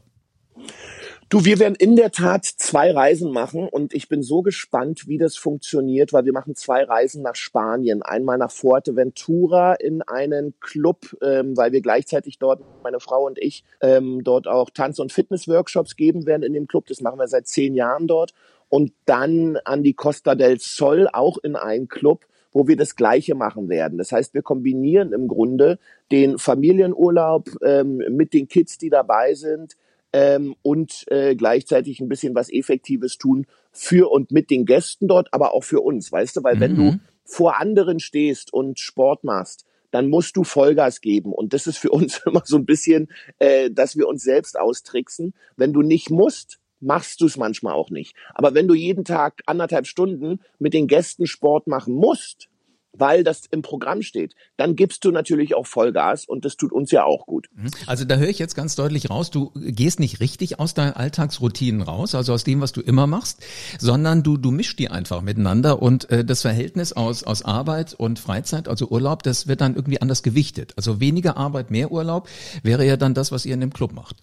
Du, 1.30 1.44
wir 1.44 1.58
werden 1.58 1.74
in 1.74 1.96
der 1.96 2.10
Tat 2.10 2.44
zwei 2.44 2.92
Reisen 2.92 3.32
machen 3.32 3.66
und 3.68 3.94
ich 3.94 4.08
bin 4.08 4.22
so 4.22 4.42
gespannt, 4.42 5.08
wie 5.08 5.16
das 5.16 5.36
funktioniert, 5.36 6.12
weil 6.12 6.26
wir 6.26 6.32
machen 6.32 6.54
zwei 6.54 6.84
Reisen 6.84 7.22
nach 7.22 7.34
Spanien. 7.34 8.02
Einmal 8.02 8.36
nach 8.36 8.50
Fuerteventura 8.50 9.74
in 9.74 10.02
einen 10.02 10.54
Club, 10.60 11.16
ähm, 11.22 11.56
weil 11.56 11.72
wir 11.72 11.80
gleichzeitig 11.80 12.38
dort, 12.38 12.60
meine 12.82 13.00
Frau 13.00 13.26
und 13.26 13.38
ich, 13.38 13.64
ähm, 13.80 14.22
dort 14.22 14.46
auch 14.46 14.70
Tanz- 14.70 14.98
und 14.98 15.12
Fitness-Workshops 15.12 15.96
geben 15.96 16.26
werden 16.26 16.42
in 16.42 16.52
dem 16.52 16.66
Club. 16.66 16.86
Das 16.86 17.00
machen 17.00 17.18
wir 17.18 17.26
seit 17.26 17.46
zehn 17.46 17.74
Jahren 17.74 18.06
dort. 18.06 18.34
Und 18.68 18.92
dann 19.06 19.56
an 19.64 19.82
die 19.82 19.94
Costa 19.94 20.34
del 20.34 20.58
Sol, 20.60 21.08
auch 21.10 21.38
in 21.38 21.56
einen 21.56 21.88
Club, 21.88 22.26
wo 22.52 22.68
wir 22.68 22.76
das 22.76 22.96
Gleiche 22.96 23.34
machen 23.34 23.68
werden. 23.68 23.98
Das 23.98 24.12
heißt, 24.12 24.34
wir 24.34 24.42
kombinieren 24.42 25.12
im 25.12 25.28
Grunde 25.28 25.78
den 26.12 26.38
Familienurlaub 26.38 27.48
ähm, 27.62 28.02
mit 28.10 28.34
den 28.34 28.46
Kids, 28.46 28.78
die 28.78 28.90
dabei 28.90 29.34
sind, 29.34 29.76
ähm, 30.14 30.54
und 30.62 31.04
äh, 31.08 31.34
gleichzeitig 31.34 31.98
ein 31.98 32.08
bisschen 32.08 32.36
was 32.36 32.48
Effektives 32.48 33.18
tun 33.18 33.46
für 33.72 34.12
und 34.12 34.30
mit 34.30 34.48
den 34.48 34.64
Gästen 34.64 35.08
dort, 35.08 35.34
aber 35.34 35.52
auch 35.52 35.64
für 35.64 35.80
uns, 35.80 36.12
weißt 36.12 36.36
du, 36.36 36.44
weil 36.44 36.54
mhm. 36.54 36.60
wenn 36.60 36.76
du 36.76 36.82
mhm. 36.82 37.00
vor 37.24 37.58
anderen 37.60 37.98
stehst 37.98 38.52
und 38.52 38.78
Sport 38.78 39.24
machst, 39.24 39.64
dann 39.90 40.08
musst 40.08 40.36
du 40.36 40.44
Vollgas 40.44 41.00
geben. 41.00 41.32
Und 41.32 41.52
das 41.52 41.66
ist 41.66 41.78
für 41.78 41.90
uns 41.90 42.22
immer 42.24 42.42
so 42.44 42.56
ein 42.56 42.64
bisschen, 42.64 43.08
äh, 43.40 43.72
dass 43.72 43.96
wir 43.96 44.06
uns 44.06 44.22
selbst 44.22 44.56
austricksen. 44.56 45.34
Wenn 45.56 45.72
du 45.72 45.82
nicht 45.82 46.10
musst, 46.10 46.60
machst 46.78 47.20
du 47.20 47.26
es 47.26 47.36
manchmal 47.36 47.74
auch 47.74 47.90
nicht. 47.90 48.14
Aber 48.34 48.54
wenn 48.54 48.68
du 48.68 48.74
jeden 48.74 49.04
Tag 49.04 49.42
anderthalb 49.46 49.88
Stunden 49.88 50.38
mit 50.60 50.74
den 50.74 50.86
Gästen 50.86 51.26
Sport 51.26 51.66
machen 51.66 51.94
musst, 51.94 52.48
weil 52.94 53.24
das 53.24 53.42
im 53.50 53.62
Programm 53.62 54.02
steht, 54.02 54.34
dann 54.56 54.76
gibst 54.76 55.04
du 55.04 55.10
natürlich 55.10 55.54
auch 55.54 55.66
Vollgas 55.66 56.24
und 56.26 56.44
das 56.44 56.56
tut 56.56 56.72
uns 56.72 56.90
ja 56.90 57.04
auch 57.04 57.26
gut. 57.26 57.48
Mhm. 57.54 57.70
Also 57.86 58.04
da 58.04 58.16
höre 58.16 58.28
ich 58.28 58.38
jetzt 58.38 58.54
ganz 58.54 58.76
deutlich 58.76 59.10
raus, 59.10 59.30
du 59.30 59.50
gehst 59.54 60.00
nicht 60.00 60.20
richtig 60.20 60.60
aus 60.60 60.74
deinen 60.74 60.92
Alltagsroutinen 60.92 61.82
raus, 61.82 62.14
also 62.14 62.32
aus 62.32 62.44
dem, 62.44 62.60
was 62.60 62.72
du 62.72 62.80
immer 62.80 63.06
machst, 63.06 63.44
sondern 63.78 64.22
du, 64.22 64.36
du 64.36 64.50
mischst 64.50 64.78
die 64.78 64.90
einfach 64.90 65.22
miteinander 65.22 65.82
und 65.82 66.10
äh, 66.10 66.24
das 66.24 66.42
Verhältnis 66.42 66.92
aus, 66.92 67.24
aus 67.24 67.44
Arbeit 67.44 67.94
und 67.94 68.18
Freizeit, 68.18 68.68
also 68.68 68.88
Urlaub, 68.88 69.22
das 69.22 69.46
wird 69.46 69.60
dann 69.60 69.74
irgendwie 69.74 70.00
anders 70.00 70.22
gewichtet. 70.22 70.72
Also 70.76 71.00
weniger 71.00 71.36
Arbeit, 71.36 71.70
mehr 71.70 71.90
Urlaub 71.90 72.28
wäre 72.62 72.86
ja 72.86 72.96
dann 72.96 73.14
das, 73.14 73.32
was 73.32 73.46
ihr 73.46 73.54
in 73.54 73.60
dem 73.60 73.72
Club 73.72 73.92
macht. 73.92 74.16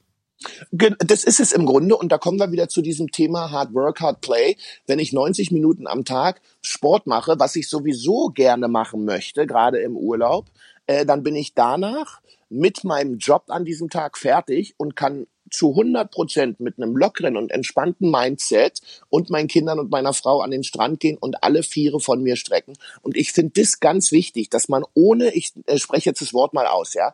Das 0.71 1.23
ist 1.23 1.39
es 1.39 1.51
im 1.51 1.65
Grunde 1.65 1.95
und 1.95 2.11
da 2.11 2.17
kommen 2.17 2.39
wir 2.39 2.51
wieder 2.51 2.67
zu 2.67 2.81
diesem 2.81 3.11
Thema 3.11 3.51
Hard 3.51 3.73
Work, 3.73 4.01
Hard 4.01 4.21
Play. 4.21 4.57
Wenn 4.87 4.99
ich 4.99 5.13
90 5.13 5.51
Minuten 5.51 5.87
am 5.87 6.05
Tag 6.05 6.41
Sport 6.61 7.07
mache, 7.07 7.35
was 7.37 7.55
ich 7.55 7.69
sowieso 7.69 8.29
gerne 8.29 8.67
machen 8.67 9.05
möchte, 9.05 9.45
gerade 9.45 9.79
im 9.79 9.95
Urlaub, 9.95 10.49
äh, 10.87 11.05
dann 11.05 11.23
bin 11.23 11.35
ich 11.35 11.53
danach 11.53 12.21
mit 12.49 12.83
meinem 12.83 13.17
Job 13.17 13.45
an 13.47 13.65
diesem 13.65 13.89
Tag 13.89 14.17
fertig 14.17 14.73
und 14.77 14.95
kann 14.95 15.27
zu 15.51 15.71
100 15.71 16.09
Prozent 16.11 16.59
mit 16.59 16.77
einem 16.77 16.95
lockeren 16.95 17.37
und 17.37 17.51
entspannten 17.51 18.09
Mindset 18.09 18.81
und 19.09 19.29
meinen 19.29 19.47
Kindern 19.47 19.79
und 19.79 19.91
meiner 19.91 20.13
Frau 20.13 20.41
an 20.41 20.51
den 20.51 20.63
Strand 20.63 20.99
gehen 20.99 21.17
und 21.17 21.43
alle 21.43 21.61
Viere 21.61 21.99
von 21.99 22.23
mir 22.23 22.35
strecken. 22.35 22.73
Und 23.01 23.17
ich 23.17 23.31
finde 23.31 23.61
das 23.61 23.79
ganz 23.79 24.11
wichtig, 24.11 24.49
dass 24.49 24.69
man 24.69 24.83
ohne, 24.93 25.33
ich 25.33 25.53
äh, 25.65 25.77
spreche 25.77 26.09
jetzt 26.09 26.21
das 26.21 26.33
Wort 26.33 26.53
mal 26.53 26.67
aus, 26.67 26.93
ja, 26.93 27.13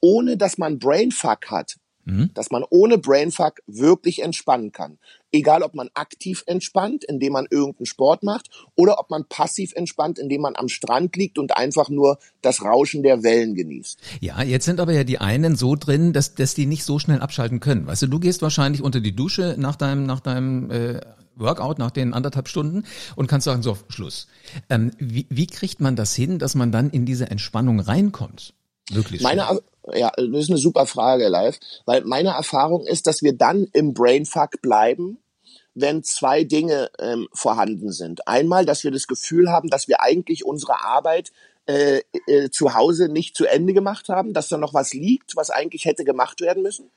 ohne 0.00 0.36
dass 0.36 0.58
man 0.58 0.78
Brainfuck 0.78 1.50
hat, 1.50 1.76
Mhm. 2.04 2.30
Dass 2.34 2.50
man 2.50 2.64
ohne 2.68 2.98
Brainfuck 2.98 3.60
wirklich 3.66 4.22
entspannen 4.22 4.72
kann. 4.72 4.98
Egal, 5.32 5.62
ob 5.62 5.74
man 5.74 5.90
aktiv 5.94 6.44
entspannt, 6.46 7.02
indem 7.04 7.32
man 7.32 7.46
irgendeinen 7.50 7.86
Sport 7.86 8.22
macht, 8.22 8.50
oder 8.76 8.98
ob 9.00 9.10
man 9.10 9.24
passiv 9.26 9.72
entspannt, 9.74 10.18
indem 10.18 10.42
man 10.42 10.54
am 10.56 10.68
Strand 10.68 11.16
liegt 11.16 11.38
und 11.38 11.56
einfach 11.56 11.88
nur 11.88 12.18
das 12.42 12.62
Rauschen 12.62 13.02
der 13.02 13.22
Wellen 13.22 13.54
genießt. 13.54 13.98
Ja, 14.20 14.42
jetzt 14.42 14.64
sind 14.64 14.80
aber 14.80 14.92
ja 14.92 15.04
die 15.04 15.18
einen 15.18 15.56
so 15.56 15.74
drin, 15.76 16.12
dass, 16.12 16.34
dass 16.34 16.54
die 16.54 16.66
nicht 16.66 16.84
so 16.84 16.98
schnell 16.98 17.20
abschalten 17.20 17.60
können. 17.60 17.86
Weißt 17.86 18.02
du, 18.02 18.06
du 18.06 18.20
gehst 18.20 18.42
wahrscheinlich 18.42 18.82
unter 18.82 19.00
die 19.00 19.16
Dusche 19.16 19.56
nach 19.58 19.76
deinem, 19.76 20.04
nach 20.04 20.20
deinem 20.20 20.70
äh, 20.70 21.00
Workout, 21.36 21.78
nach 21.78 21.90
den 21.90 22.14
anderthalb 22.14 22.48
Stunden 22.48 22.84
und 23.16 23.26
kannst 23.26 23.44
sagen, 23.44 23.62
so, 23.62 23.76
Schluss. 23.88 24.28
Ähm, 24.70 24.92
wie, 24.98 25.26
wie 25.30 25.46
kriegt 25.46 25.80
man 25.80 25.96
das 25.96 26.14
hin, 26.14 26.38
dass 26.38 26.54
man 26.54 26.70
dann 26.70 26.90
in 26.90 27.06
diese 27.06 27.30
Entspannung 27.30 27.80
reinkommt? 27.80 28.54
Wirklich. 28.90 29.22
Meine, 29.22 29.60
ja, 29.92 30.10
das 30.16 30.44
ist 30.44 30.50
eine 30.50 30.58
super 30.58 30.86
Frage 30.86 31.28
live, 31.28 31.58
weil 31.84 32.04
meine 32.04 32.30
Erfahrung 32.30 32.86
ist, 32.86 33.06
dass 33.06 33.22
wir 33.22 33.36
dann 33.36 33.68
im 33.72 33.92
Brainfuck 33.92 34.62
bleiben, 34.62 35.18
wenn 35.74 36.02
zwei 36.02 36.44
Dinge 36.44 36.90
ähm, 36.98 37.28
vorhanden 37.32 37.92
sind. 37.92 38.26
Einmal, 38.28 38.64
dass 38.64 38.84
wir 38.84 38.90
das 38.90 39.06
Gefühl 39.06 39.50
haben, 39.50 39.68
dass 39.68 39.88
wir 39.88 40.00
eigentlich 40.00 40.44
unsere 40.44 40.84
Arbeit 40.84 41.32
äh, 41.66 42.02
äh, 42.26 42.50
zu 42.50 42.74
Hause 42.74 43.08
nicht 43.08 43.36
zu 43.36 43.46
Ende 43.46 43.72
gemacht 43.72 44.08
haben, 44.08 44.32
dass 44.32 44.48
da 44.48 44.56
noch 44.56 44.74
was 44.74 44.92
liegt, 44.92 45.36
was 45.36 45.50
eigentlich 45.50 45.84
hätte 45.84 46.04
gemacht 46.04 46.40
werden 46.40 46.62
müssen. 46.62 46.90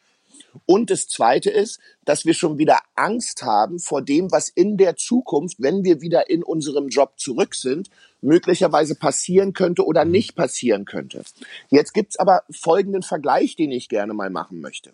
Und 0.65 0.89
das 0.89 1.07
Zweite 1.07 1.49
ist, 1.49 1.79
dass 2.05 2.25
wir 2.25 2.33
schon 2.33 2.57
wieder 2.57 2.79
Angst 2.95 3.43
haben 3.43 3.79
vor 3.79 4.01
dem, 4.01 4.31
was 4.31 4.49
in 4.49 4.77
der 4.77 4.95
Zukunft, 4.95 5.57
wenn 5.59 5.83
wir 5.83 6.01
wieder 6.01 6.29
in 6.29 6.43
unserem 6.43 6.87
Job 6.89 7.13
zurück 7.17 7.55
sind, 7.55 7.89
möglicherweise 8.21 8.95
passieren 8.95 9.53
könnte 9.53 9.85
oder 9.85 10.05
mhm. 10.05 10.11
nicht 10.11 10.35
passieren 10.35 10.85
könnte. 10.85 11.23
Jetzt 11.69 11.93
gibt's 11.93 12.17
aber 12.17 12.43
folgenden 12.49 13.03
Vergleich, 13.03 13.55
den 13.55 13.71
ich 13.71 13.89
gerne 13.89 14.13
mal 14.13 14.29
machen 14.29 14.59
möchte. 14.59 14.93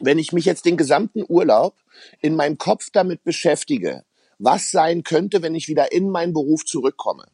Wenn 0.00 0.18
ich 0.18 0.32
mich 0.32 0.44
jetzt 0.44 0.64
den 0.64 0.76
gesamten 0.76 1.24
Urlaub 1.28 1.76
in 2.20 2.34
meinem 2.34 2.58
Kopf 2.58 2.90
damit 2.92 3.22
beschäftige, 3.24 4.04
was 4.38 4.70
sein 4.70 5.04
könnte, 5.04 5.42
wenn 5.42 5.54
ich 5.54 5.68
wieder 5.68 5.92
in 5.92 6.10
meinen 6.10 6.32
Beruf 6.32 6.64
zurückkomme. 6.64 7.26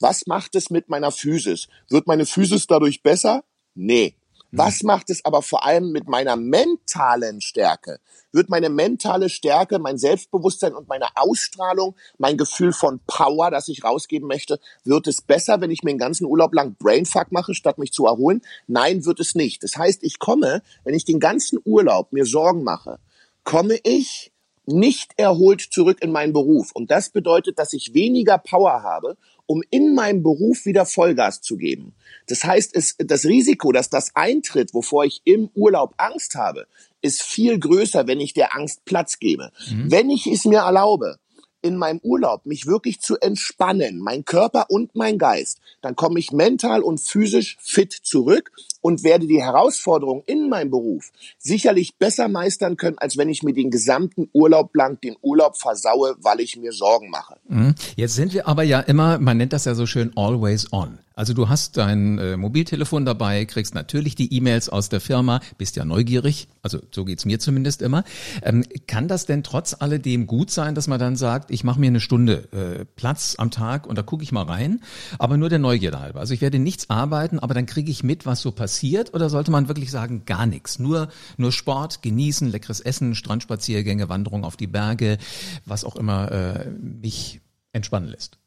Was 0.00 0.26
macht 0.26 0.54
es 0.54 0.70
mit 0.70 0.88
meiner 0.88 1.12
Physis? 1.12 1.68
Wird 1.88 2.06
meine 2.06 2.26
Physis 2.26 2.66
dadurch 2.66 3.02
besser? 3.02 3.44
Nee. 3.74 4.14
Was 4.52 4.82
macht 4.82 5.10
es 5.10 5.24
aber 5.24 5.42
vor 5.42 5.64
allem 5.64 5.90
mit 5.90 6.08
meiner 6.08 6.36
mentalen 6.36 7.40
Stärke? 7.40 7.98
Wird 8.32 8.48
meine 8.48 8.68
mentale 8.68 9.28
Stärke, 9.28 9.78
mein 9.78 9.98
Selbstbewusstsein 9.98 10.74
und 10.74 10.88
meine 10.88 11.06
Ausstrahlung, 11.16 11.96
mein 12.18 12.36
Gefühl 12.36 12.72
von 12.72 13.00
Power, 13.06 13.50
das 13.50 13.68
ich 13.68 13.82
rausgeben 13.82 14.28
möchte, 14.28 14.60
wird 14.84 15.06
es 15.06 15.22
besser, 15.22 15.60
wenn 15.60 15.70
ich 15.70 15.82
mir 15.82 15.92
den 15.92 15.98
ganzen 15.98 16.26
Urlaub 16.26 16.54
lang 16.54 16.76
Brainfuck 16.78 17.32
mache, 17.32 17.54
statt 17.54 17.78
mich 17.78 17.92
zu 17.92 18.06
erholen? 18.06 18.42
Nein, 18.66 19.04
wird 19.04 19.20
es 19.20 19.34
nicht. 19.34 19.62
Das 19.62 19.76
heißt, 19.76 20.02
ich 20.02 20.18
komme, 20.18 20.62
wenn 20.84 20.94
ich 20.94 21.04
den 21.04 21.20
ganzen 21.20 21.58
Urlaub 21.64 22.12
mir 22.12 22.24
Sorgen 22.24 22.62
mache, 22.62 22.98
komme 23.42 23.78
ich 23.82 24.32
nicht 24.66 25.12
erholt 25.16 25.60
zurück 25.60 25.98
in 26.02 26.12
meinen 26.12 26.32
Beruf. 26.32 26.72
Und 26.72 26.90
das 26.90 27.10
bedeutet, 27.10 27.58
dass 27.58 27.72
ich 27.72 27.94
weniger 27.94 28.38
Power 28.38 28.82
habe, 28.82 29.16
um 29.46 29.62
in 29.70 29.94
meinem 29.94 30.22
Beruf 30.22 30.66
wieder 30.66 30.84
Vollgas 30.84 31.40
zu 31.40 31.56
geben. 31.56 31.94
Das 32.26 32.44
heißt, 32.44 32.74
es, 32.74 32.96
das 32.98 33.24
Risiko, 33.24 33.72
dass 33.72 33.90
das 33.90 34.14
eintritt, 34.14 34.74
wovor 34.74 35.04
ich 35.04 35.22
im 35.24 35.48
Urlaub 35.54 35.94
Angst 35.96 36.34
habe, 36.34 36.66
ist 37.00 37.22
viel 37.22 37.58
größer, 37.58 38.06
wenn 38.06 38.20
ich 38.20 38.34
der 38.34 38.56
Angst 38.56 38.84
Platz 38.84 39.18
gebe. 39.18 39.52
Mhm. 39.70 39.90
Wenn 39.90 40.10
ich 40.10 40.26
es 40.26 40.44
mir 40.44 40.60
erlaube, 40.60 41.18
in 41.66 41.76
meinem 41.76 42.00
Urlaub 42.02 42.46
mich 42.46 42.66
wirklich 42.66 43.00
zu 43.00 43.16
entspannen, 43.18 43.98
mein 43.98 44.24
Körper 44.24 44.66
und 44.68 44.94
mein 44.94 45.18
Geist, 45.18 45.58
dann 45.82 45.96
komme 45.96 46.18
ich 46.18 46.32
mental 46.32 46.82
und 46.82 47.00
physisch 47.00 47.58
fit 47.60 47.92
zurück 47.92 48.52
und 48.80 49.02
werde 49.02 49.26
die 49.26 49.42
Herausforderungen 49.42 50.22
in 50.26 50.48
meinem 50.48 50.70
Beruf 50.70 51.10
sicherlich 51.38 51.96
besser 51.96 52.28
meistern 52.28 52.76
können, 52.76 52.98
als 52.98 53.16
wenn 53.16 53.28
ich 53.28 53.42
mir 53.42 53.52
den 53.52 53.70
gesamten 53.70 54.28
Urlaub 54.32 54.74
lang 54.74 55.00
den 55.00 55.16
Urlaub 55.22 55.56
versaue, 55.56 56.14
weil 56.20 56.40
ich 56.40 56.56
mir 56.56 56.72
Sorgen 56.72 57.10
mache. 57.10 57.36
Mhm. 57.48 57.74
Jetzt 57.96 58.14
sind 58.14 58.32
wir 58.32 58.46
aber 58.46 58.62
ja 58.62 58.80
immer, 58.80 59.18
man 59.18 59.36
nennt 59.36 59.52
das 59.52 59.64
ja 59.64 59.74
so 59.74 59.86
schön 59.86 60.12
always 60.16 60.72
on. 60.72 60.98
Also 61.16 61.32
du 61.32 61.48
hast 61.48 61.78
dein 61.78 62.18
äh, 62.18 62.36
Mobiltelefon 62.36 63.06
dabei, 63.06 63.46
kriegst 63.46 63.74
natürlich 63.74 64.16
die 64.16 64.34
E-Mails 64.34 64.68
aus 64.68 64.90
der 64.90 65.00
Firma, 65.00 65.40
bist 65.56 65.74
ja 65.76 65.86
neugierig, 65.86 66.46
also 66.60 66.78
so 66.94 67.06
geht's 67.06 67.24
mir 67.24 67.38
zumindest 67.38 67.80
immer. 67.80 68.04
Ähm, 68.42 68.64
kann 68.86 69.08
das 69.08 69.24
denn 69.24 69.42
trotz 69.42 69.74
alledem 69.78 70.26
gut 70.26 70.50
sein, 70.50 70.74
dass 70.74 70.88
man 70.88 71.00
dann 71.00 71.16
sagt, 71.16 71.50
ich 71.50 71.64
mache 71.64 71.80
mir 71.80 71.86
eine 71.86 72.00
Stunde 72.00 72.48
äh, 72.52 72.84
Platz 72.84 73.36
am 73.38 73.50
Tag 73.50 73.86
und 73.86 73.96
da 73.96 74.02
gucke 74.02 74.24
ich 74.24 74.30
mal 74.30 74.44
rein, 74.44 74.82
aber 75.18 75.38
nur 75.38 75.48
der 75.48 75.58
Neugierde 75.58 76.00
halber. 76.00 76.20
Also 76.20 76.34
ich 76.34 76.42
werde 76.42 76.58
nichts 76.58 76.90
arbeiten, 76.90 77.38
aber 77.38 77.54
dann 77.54 77.64
kriege 77.64 77.90
ich 77.90 78.04
mit, 78.04 78.26
was 78.26 78.42
so 78.42 78.52
passiert 78.52 79.14
oder 79.14 79.30
sollte 79.30 79.50
man 79.50 79.68
wirklich 79.68 79.90
sagen, 79.90 80.26
gar 80.26 80.44
nichts? 80.44 80.78
Nur, 80.78 81.08
nur 81.38 81.50
Sport, 81.50 82.02
genießen, 82.02 82.50
leckeres 82.50 82.80
Essen, 82.80 83.14
Strandspaziergänge, 83.14 84.10
Wanderung 84.10 84.44
auf 84.44 84.58
die 84.58 84.66
Berge, 84.66 85.16
was 85.64 85.82
auch 85.82 85.96
immer 85.96 86.30
äh, 86.30 86.68
mich 86.68 87.40
entspannen 87.72 88.10
lässt. 88.10 88.38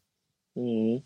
Mhm. 0.60 1.04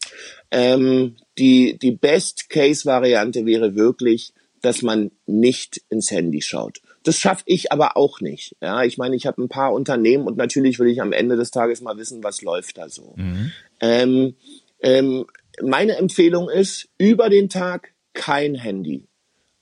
Ähm, 0.51 1.15
die 1.38 1.77
die 1.77 1.91
Best-Case-Variante 1.91 3.45
wäre 3.45 3.75
wirklich, 3.75 4.33
dass 4.62 4.81
man 4.81 5.12
nicht 5.25 5.81
ins 5.89 6.10
Handy 6.10 6.41
schaut. 6.41 6.81
Das 7.03 7.19
schaffe 7.19 7.43
ich 7.45 7.72
aber 7.72 7.98
auch 7.98 8.22
nicht. 8.22 8.55
Ja, 8.62 8.83
ich 8.83 8.98
meine, 8.98 9.15
ich 9.15 9.25
habe 9.25 9.41
ein 9.41 9.50
paar 9.50 9.74
Unternehmen 9.74 10.25
und 10.25 10.38
natürlich 10.38 10.79
will 10.79 10.88
ich 10.88 11.01
am 11.01 11.12
Ende 11.12 11.36
des 11.36 11.51
Tages 11.51 11.81
mal 11.81 11.98
wissen, 11.98 12.24
was 12.24 12.41
läuft 12.41 12.77
da 12.77 12.88
so. 12.88 13.13
Mhm. 13.17 13.51
Ähm, 13.81 14.36
ähm, 14.81 15.25
meine 15.62 15.98
Empfehlung 15.98 16.50
ist, 16.50 16.88
über 16.98 17.29
den 17.29 17.50
Tag 17.50 17.93
kein 18.13 18.55
Handy. 18.55 19.05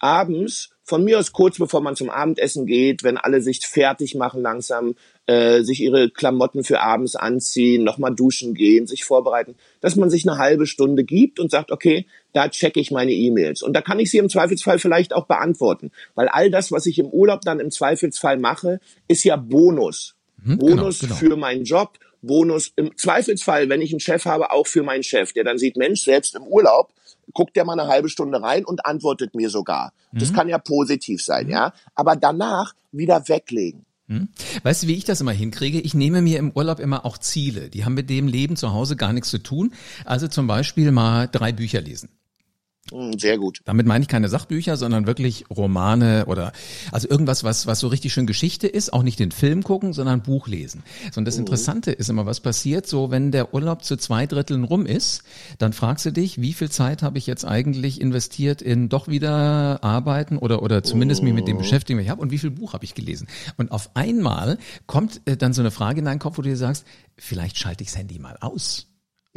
Abends 0.01 0.69
von 0.83 1.05
mir 1.05 1.19
aus 1.19 1.31
kurz 1.31 1.57
bevor 1.57 1.79
man 1.79 1.95
zum 1.95 2.09
Abendessen 2.09 2.65
geht, 2.65 3.03
wenn 3.03 3.17
alle 3.17 3.41
sich 3.41 3.65
fertig 3.65 4.15
machen 4.15 4.41
langsam, 4.41 4.95
äh, 5.25 5.61
sich 5.61 5.79
ihre 5.79 6.09
Klamotten 6.09 6.65
für 6.65 6.81
abends 6.81 7.15
anziehen, 7.15 7.85
nochmal 7.85 8.13
duschen 8.13 8.53
gehen, 8.55 8.87
sich 8.87 9.05
vorbereiten, 9.05 9.55
dass 9.79 9.95
man 9.95 10.09
sich 10.09 10.27
eine 10.27 10.37
halbe 10.37 10.67
Stunde 10.67 11.05
gibt 11.05 11.39
und 11.39 11.49
sagt, 11.49 11.71
okay, 11.71 12.07
da 12.33 12.49
checke 12.49 12.79
ich 12.79 12.91
meine 12.91 13.13
E-Mails. 13.13 13.61
Und 13.61 13.73
da 13.73 13.81
kann 13.81 13.99
ich 13.99 14.11
sie 14.11 14.17
im 14.17 14.27
Zweifelsfall 14.27 14.79
vielleicht 14.79 15.13
auch 15.13 15.27
beantworten. 15.27 15.91
Weil 16.15 16.27
all 16.27 16.51
das, 16.51 16.71
was 16.71 16.85
ich 16.87 16.99
im 16.99 17.07
Urlaub 17.07 17.41
dann 17.41 17.59
im 17.61 17.71
Zweifelsfall 17.71 18.37
mache, 18.37 18.81
ist 19.07 19.23
ja 19.23 19.37
Bonus. 19.37 20.15
Hm, 20.43 20.57
Bonus 20.57 20.99
genau, 20.99 21.15
genau. 21.15 21.31
für 21.31 21.37
meinen 21.37 21.63
Job, 21.63 21.99
Bonus 22.21 22.71
im 22.75 22.95
Zweifelsfall, 22.97 23.69
wenn 23.69 23.81
ich 23.81 23.91
einen 23.91 23.99
Chef 23.99 24.25
habe, 24.25 24.51
auch 24.51 24.67
für 24.67 24.83
meinen 24.83 25.03
Chef, 25.03 25.33
der 25.33 25.43
dann 25.43 25.57
sieht, 25.57 25.77
Mensch, 25.77 26.03
selbst 26.03 26.35
im 26.35 26.43
Urlaub 26.43 26.93
guckt 27.33 27.55
der 27.55 27.65
mal 27.65 27.79
eine 27.79 27.89
halbe 27.89 28.09
Stunde 28.09 28.41
rein 28.41 28.65
und 28.65 28.85
antwortet 28.85 29.35
mir 29.35 29.49
sogar. 29.49 29.93
Das 30.11 30.31
mhm. 30.31 30.35
kann 30.35 30.49
ja 30.49 30.57
positiv 30.57 31.23
sein, 31.23 31.45
mhm. 31.45 31.51
ja. 31.51 31.73
Aber 31.95 32.15
danach 32.15 32.73
wieder 32.91 33.27
weglegen. 33.27 33.85
Mhm. 34.07 34.29
Weißt 34.63 34.83
du, 34.83 34.87
wie 34.87 34.95
ich 34.95 35.05
das 35.05 35.21
immer 35.21 35.31
hinkriege? 35.31 35.79
Ich 35.79 35.93
nehme 35.93 36.21
mir 36.21 36.39
im 36.39 36.51
Urlaub 36.51 36.79
immer 36.79 37.05
auch 37.05 37.17
Ziele. 37.17 37.69
Die 37.69 37.85
haben 37.85 37.93
mit 37.93 38.09
dem 38.09 38.27
Leben 38.27 38.57
zu 38.57 38.73
Hause 38.73 38.95
gar 38.95 39.13
nichts 39.13 39.29
zu 39.29 39.37
tun. 39.37 39.73
Also 40.05 40.27
zum 40.27 40.47
Beispiel 40.47 40.91
mal 40.91 41.27
drei 41.31 41.53
Bücher 41.53 41.81
lesen. 41.81 42.09
Hm, 42.91 43.17
sehr 43.17 43.37
gut. 43.37 43.61
Damit 43.65 43.85
meine 43.85 44.01
ich 44.01 44.07
keine 44.07 44.27
Sachbücher, 44.27 44.75
sondern 44.75 45.07
wirklich 45.07 45.45
Romane 45.49 46.25
oder 46.27 46.51
also 46.91 47.09
irgendwas, 47.09 47.43
was 47.43 47.65
was 47.65 47.79
so 47.79 47.87
richtig 47.87 48.11
schön 48.13 48.27
Geschichte 48.27 48.67
ist, 48.67 48.91
auch 48.91 49.03
nicht 49.03 49.19
den 49.19 49.31
Film 49.31 49.63
gucken, 49.63 49.93
sondern 49.93 50.21
Buch 50.21 50.47
lesen. 50.47 50.83
So, 51.11 51.19
und 51.19 51.25
das 51.25 51.35
mhm. 51.35 51.41
Interessante 51.41 51.91
ist 51.91 52.09
immer, 52.09 52.25
was 52.25 52.41
passiert, 52.41 52.87
so 52.87 53.09
wenn 53.09 53.31
der 53.31 53.53
Urlaub 53.53 53.83
zu 53.83 53.95
zwei 53.95 54.27
Dritteln 54.27 54.63
rum 54.63 54.85
ist, 54.85 55.23
dann 55.57 55.73
fragst 55.73 56.05
du 56.05 56.11
dich, 56.11 56.41
wie 56.41 56.53
viel 56.53 56.69
Zeit 56.69 57.01
habe 57.01 57.17
ich 57.17 57.27
jetzt 57.27 57.45
eigentlich 57.45 58.01
investiert 58.01 58.61
in 58.61 58.89
doch 58.89 59.07
wieder 59.07 59.83
arbeiten 59.83 60.37
oder 60.37 60.61
oder 60.61 60.83
zumindest 60.83 61.23
mich 61.23 61.33
mit 61.33 61.47
dem 61.47 61.55
mhm. 61.55 61.61
beschäftigen, 61.61 61.97
was 61.97 62.03
ich 62.03 62.09
habe 62.09 62.21
und 62.21 62.31
wie 62.31 62.37
viel 62.37 62.51
Buch 62.51 62.73
habe 62.73 62.83
ich 62.83 62.93
gelesen? 62.93 63.27
Und 63.57 63.71
auf 63.71 63.91
einmal 63.95 64.57
kommt 64.85 65.21
äh, 65.25 65.37
dann 65.37 65.53
so 65.53 65.61
eine 65.61 65.71
Frage 65.71 65.99
in 65.99 66.05
deinen 66.05 66.19
Kopf, 66.19 66.37
wo 66.37 66.41
du 66.41 66.49
dir 66.49 66.57
sagst, 66.57 66.85
vielleicht 67.17 67.57
schalte 67.57 67.83
ich 67.83 67.89
das 67.89 67.97
Handy 67.97 68.19
mal 68.19 68.37
aus. 68.41 68.87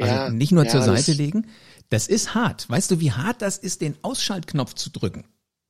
Also 0.00 0.12
ja, 0.12 0.30
nicht 0.30 0.50
nur 0.50 0.64
ja, 0.64 0.70
zur 0.70 0.82
Seite 0.82 1.12
legen, 1.12 1.46
das 1.90 2.08
ist 2.08 2.34
hart. 2.34 2.68
Weißt 2.68 2.90
du, 2.90 3.00
wie 3.00 3.12
hart 3.12 3.42
das 3.42 3.58
ist, 3.58 3.80
den 3.80 3.96
Ausschaltknopf 4.02 4.74
zu 4.74 4.90
drücken? 4.90 5.24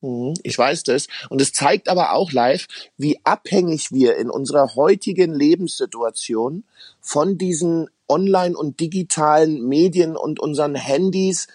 Mhm, 0.04 0.35
ich 0.42 0.59
weiß 0.59 0.83
das. 0.85 1.06
Und 1.30 1.40
es 1.40 1.52
zeigt 1.52 1.88
aber 1.88 2.12
auch 2.12 2.30
live, 2.30 2.66
wie 2.97 3.18
abhängig 3.25 3.90
wir 3.90 4.16
in 4.16 4.28
unserer 4.28 4.75
heutigen 4.75 5.35
Lebenssituation 5.35 6.64
von 7.00 7.38
diesen 7.38 7.88
online 8.06 8.54
und 8.54 8.80
digitalen 8.80 9.66
Medien 9.66 10.14
und 10.14 10.38
unseren 10.38 10.75
Handys, 10.75 11.47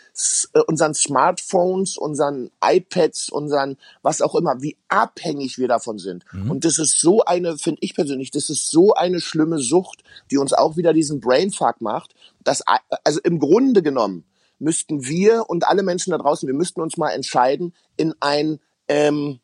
äh, 0.54 0.62
unseren 0.62 0.96
Smartphones, 0.96 1.96
unseren 1.96 2.50
iPads, 2.64 3.30
unseren 3.30 3.78
was 4.02 4.22
auch 4.22 4.34
immer, 4.34 4.62
wie 4.62 4.76
abhängig 4.88 5.60
wir 5.60 5.68
davon 5.68 6.00
sind. 6.00 6.26
Mhm. 6.32 6.50
Und 6.50 6.66
das 6.66 6.80
ist 6.80 7.00
so 7.00 7.24
eine, 7.24 7.58
finde 7.60 7.82
ich 7.82 7.94
persönlich, 7.94 8.32
das 8.32 8.50
ist 8.50 8.68
so 8.68 8.94
eine 8.96 9.22
schlimme 9.22 9.60
Sucht, 9.60 10.04
die 10.32 10.38
uns 10.38 10.54
auch 10.54 10.76
wieder 10.76 10.94
diesen 10.94 11.20
Brainfuck 11.20 11.82
macht, 11.82 12.16
dass 12.44 12.64
also 13.04 13.20
im 13.24 13.38
Grunde 13.38 13.84
genommen 13.84 14.24
müssten 14.60 15.06
wir 15.06 15.50
und 15.50 15.68
alle 15.68 15.84
Menschen 15.84 16.12
da 16.12 16.18
draußen, 16.18 16.48
wir 16.48 16.56
müssten 16.56 16.82
uns 16.82 16.98
mal 16.98 17.12
entscheiden, 17.12 17.74
in 17.98 18.14
ein 18.20 18.60
ähm, 18.88 19.40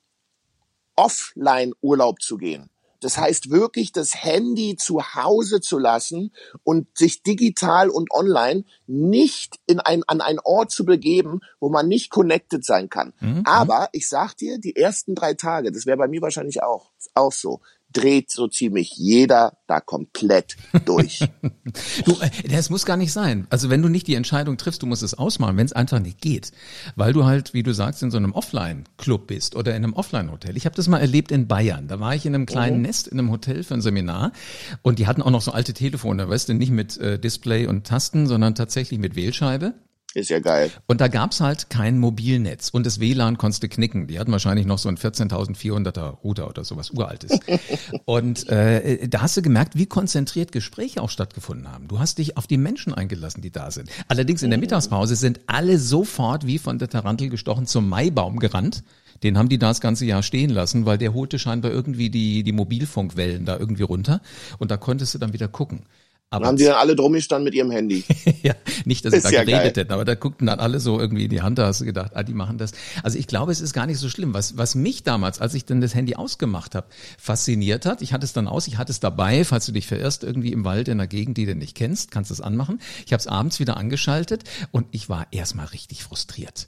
Offline-Urlaub 0.95 2.21
zu 2.21 2.37
gehen. 2.37 2.69
Das 3.01 3.17
heißt 3.19 3.51
wirklich, 3.51 3.91
das 3.91 4.15
Handy 4.15 4.77
zu 4.77 5.13
Hause 5.13 5.61
zu 5.61 5.77
lassen 5.77 6.31
und 6.63 6.87
sich 6.97 7.21
digital 7.21 7.89
und 7.89 8.09
online 8.11 8.63
nicht 8.87 9.59
in 9.67 9.79
ein, 9.79 10.03
an 10.07 10.21
einen 10.21 10.39
Ort 10.39 10.71
zu 10.71 10.85
begeben, 10.85 11.41
wo 11.59 11.69
man 11.69 11.87
nicht 11.87 12.09
connected 12.09 12.65
sein 12.65 12.89
kann. 12.89 13.13
Mhm. 13.19 13.43
Aber 13.45 13.89
ich 13.91 14.09
sag 14.09 14.35
dir, 14.37 14.57
die 14.57 14.75
ersten 14.75 15.13
drei 15.13 15.35
Tage, 15.35 15.71
das 15.71 15.85
wäre 15.85 15.97
bei 15.97 16.07
mir 16.07 16.21
wahrscheinlich 16.23 16.63
auch, 16.63 16.91
auch 17.13 17.31
so, 17.31 17.61
dreht 17.95 18.29
so 18.29 18.47
ziemlich 18.47 18.93
jeder 18.95 19.57
da 19.67 19.79
komplett 19.79 20.57
durch. 20.85 21.19
du, 22.05 22.11
äh, 22.19 22.29
das 22.49 22.69
muss 22.69 22.85
gar 22.85 22.97
nicht 22.97 23.13
sein. 23.13 23.47
Also 23.49 23.69
wenn 23.69 23.81
du 23.81 23.89
nicht 23.89 24.07
die 24.07 24.15
Entscheidung 24.15 24.57
triffst, 24.57 24.83
du 24.83 24.85
musst 24.85 25.01
es 25.03 25.13
ausmachen, 25.13 25.57
wenn 25.57 25.65
es 25.65 25.73
einfach 25.73 25.99
nicht 25.99 26.19
geht. 26.19 26.51
Weil 26.95 27.13
du 27.13 27.25
halt, 27.25 27.53
wie 27.53 27.63
du 27.63 27.73
sagst, 27.73 28.03
in 28.03 28.11
so 28.11 28.17
einem 28.17 28.33
Offline-Club 28.33 29.27
bist 29.27 29.55
oder 29.55 29.71
in 29.71 29.83
einem 29.83 29.93
Offline-Hotel. 29.93 30.57
Ich 30.57 30.65
habe 30.65 30.75
das 30.75 30.87
mal 30.87 30.99
erlebt 30.99 31.31
in 31.31 31.47
Bayern. 31.47 31.87
Da 31.87 31.99
war 31.99 32.13
ich 32.13 32.25
in 32.25 32.35
einem 32.35 32.45
kleinen 32.45 32.77
mhm. 32.77 32.83
Nest 32.83 33.07
in 33.07 33.17
einem 33.17 33.31
Hotel 33.31 33.63
für 33.63 33.73
ein 33.73 33.81
Seminar 33.81 34.31
und 34.81 34.99
die 34.99 35.07
hatten 35.07 35.21
auch 35.21 35.31
noch 35.31 35.41
so 35.41 35.51
alte 35.51 35.73
Telefone, 35.73 36.27
weißt 36.29 36.49
du, 36.49 36.53
nicht 36.53 36.71
mit 36.71 36.97
äh, 36.97 37.17
Display 37.17 37.65
und 37.67 37.87
Tasten, 37.87 38.27
sondern 38.27 38.55
tatsächlich 38.55 38.99
mit 38.99 39.15
Wählscheibe. 39.15 39.73
Ist 40.15 40.29
ja 40.29 40.39
geil. 40.39 40.71
Und 40.87 41.01
da 41.01 41.09
gab's 41.09 41.41
halt 41.41 41.69
kein 41.69 41.99
Mobilnetz 41.99 42.69
und 42.69 42.85
das 42.85 43.01
WLAN 43.01 43.37
konntest 43.37 43.63
du 43.63 43.67
knicken. 43.67 44.07
Die 44.07 44.17
hatten 44.17 44.31
wahrscheinlich 44.31 44.65
noch 44.65 44.77
so 44.77 44.87
ein 44.87 44.97
14.400er 44.97 46.21
Router 46.23 46.47
oder 46.47 46.63
sowas 46.63 46.91
uraltes. 46.91 47.37
und 48.05 48.47
äh, 48.47 49.09
da 49.09 49.21
hast 49.21 49.35
du 49.35 49.41
gemerkt, 49.41 49.77
wie 49.77 49.87
konzentriert 49.87 50.53
Gespräche 50.53 51.01
auch 51.01 51.09
stattgefunden 51.09 51.69
haben. 51.69 51.89
Du 51.89 51.99
hast 51.99 52.17
dich 52.17 52.37
auf 52.37 52.47
die 52.47 52.55
Menschen 52.55 52.93
eingelassen, 52.93 53.41
die 53.41 53.51
da 53.51 53.71
sind. 53.71 53.89
Allerdings 54.07 54.41
in 54.41 54.51
der 54.51 54.59
Mittagspause 54.59 55.17
sind 55.17 55.41
alle 55.47 55.77
sofort 55.77 56.47
wie 56.47 56.59
von 56.59 56.79
der 56.79 56.87
Tarantel 56.87 57.27
gestochen 57.27 57.67
zum 57.67 57.89
Maibaum 57.89 58.39
gerannt. 58.39 58.83
Den 59.21 59.37
haben 59.37 59.49
die 59.49 59.57
da 59.57 59.67
das 59.67 59.81
ganze 59.81 60.05
Jahr 60.05 60.23
stehen 60.23 60.49
lassen, 60.49 60.85
weil 60.85 60.97
der 60.97 61.13
holte 61.13 61.39
scheinbar 61.39 61.71
irgendwie 61.71 62.09
die, 62.09 62.43
die 62.43 62.51
Mobilfunkwellen 62.53 63.43
da 63.43 63.57
irgendwie 63.57 63.83
runter 63.83 64.21
und 64.59 64.71
da 64.71 64.77
konntest 64.77 65.13
du 65.13 65.17
dann 65.19 65.33
wieder 65.33 65.49
gucken. 65.49 65.83
Aber 66.31 66.47
haben 66.47 66.57
die 66.57 66.65
dann 66.65 66.75
alle 66.75 66.95
drum 66.95 67.13
gestanden 67.13 67.45
mit 67.45 67.53
ihrem 67.53 67.71
Handy. 67.71 68.03
ja, 68.43 68.55
nicht, 68.83 69.05
dass 69.05 69.13
sie 69.13 69.21
da 69.21 69.29
ja 69.29 69.43
geredet 69.43 69.77
hätten, 69.77 69.93
aber 69.93 70.05
da 70.05 70.15
guckten 70.15 70.47
dann 70.47 70.59
alle 70.59 70.79
so 70.79 70.99
irgendwie 70.99 71.25
in 71.25 71.29
die 71.29 71.41
Hand, 71.41 71.59
da 71.59 71.67
hast 71.67 71.81
du 71.81 71.85
gedacht, 71.85 72.11
ah, 72.15 72.23
die 72.23 72.33
machen 72.33 72.57
das. 72.57 72.71
Also 73.03 73.17
ich 73.17 73.27
glaube, 73.27 73.51
es 73.51 73.61
ist 73.61 73.73
gar 73.73 73.85
nicht 73.85 73.99
so 73.99 74.09
schlimm. 74.09 74.33
Was, 74.33 74.57
was 74.57 74.75
mich 74.75 75.03
damals, 75.03 75.39
als 75.39 75.53
ich 75.53 75.65
dann 75.65 75.81
das 75.81 75.93
Handy 75.93 76.15
ausgemacht 76.15 76.75
habe, 76.75 76.87
fasziniert 77.17 77.85
hat, 77.85 78.01
ich 78.01 78.11
hatte 78.11 78.25
es 78.25 78.33
dann 78.33 78.47
aus, 78.47 78.67
ich 78.67 78.77
hatte 78.77 78.91
es 78.91 78.99
dabei, 78.99 79.45
falls 79.45 79.65
du 79.65 79.71
dich 79.71 79.87
verirrst, 79.87 80.23
irgendwie 80.23 80.51
im 80.51 80.65
Wald 80.65 80.87
in 80.87 80.99
einer 80.99 81.07
Gegend, 81.07 81.37
die 81.37 81.45
du 81.45 81.55
nicht 81.55 81.75
kennst, 81.75 82.11
kannst 82.11 82.31
du 82.31 82.33
es 82.33 82.41
anmachen. 82.41 82.81
Ich 83.05 83.13
habe 83.13 83.21
es 83.21 83.27
abends 83.27 83.59
wieder 83.59 83.77
angeschaltet 83.77 84.43
und 84.71 84.87
ich 84.91 85.09
war 85.09 85.27
erstmal 85.31 85.67
richtig 85.67 86.03
frustriert. 86.03 86.67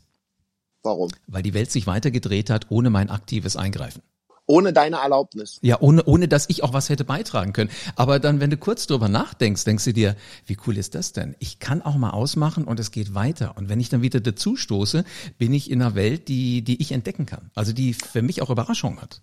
Warum? 0.84 1.10
Weil 1.28 1.44
die 1.44 1.54
Welt 1.54 1.72
sich 1.72 1.88
weitergedreht 1.88 2.50
hat, 2.50 2.68
ohne 2.70 2.90
mein 2.90 3.10
aktives 3.10 3.58
Eingreifen. 3.58 4.02
Ohne 4.48 4.72
deine 4.72 4.98
Erlaubnis. 4.98 5.60
Ja, 5.62 5.80
ohne, 5.82 6.04
ohne 6.06 6.28
dass 6.28 6.50
ich 6.50 6.64
auch 6.64 6.74
was 6.74 6.90
hätte 6.90 7.04
beitragen 7.04 7.54
können. 7.54 7.70
Aber 7.98 8.20
dann, 8.20 8.40
wenn 8.40 8.50
du 8.50 8.58
kurz 8.58 8.88
drüber 8.88 9.10
nachdenkst, 9.10 9.66
denkst 9.66 9.84
du 9.86 9.94
dir, 9.94 10.16
wie 10.46 10.58
cool 10.66 10.78
ist 10.78 10.96
das 10.96 11.12
denn? 11.12 11.36
Ich 11.40 11.60
kann 11.60 11.82
auch 11.82 11.98
mal 11.98 12.12
ausmachen 12.12 12.64
und 12.64 12.80
es 12.80 12.92
geht 12.92 13.14
weiter. 13.14 13.56
Und 13.58 13.68
wenn 13.68 13.82
ich 13.82 13.90
dann 13.90 14.02
wieder 14.02 14.22
dazu 14.22 14.56
stoße, 14.56 15.04
bin 15.38 15.54
ich 15.54 15.70
in 15.70 15.82
einer 15.82 15.96
Welt, 15.96 16.30
die, 16.30 16.64
die 16.64 16.82
ich 16.82 16.94
entdecken 16.94 17.26
kann. 17.26 17.52
Also 17.56 17.74
die 17.74 17.94
für 17.94 18.22
mich 18.22 18.42
auch 18.42 18.50
Überraschung 18.50 19.02
hat. 19.02 19.22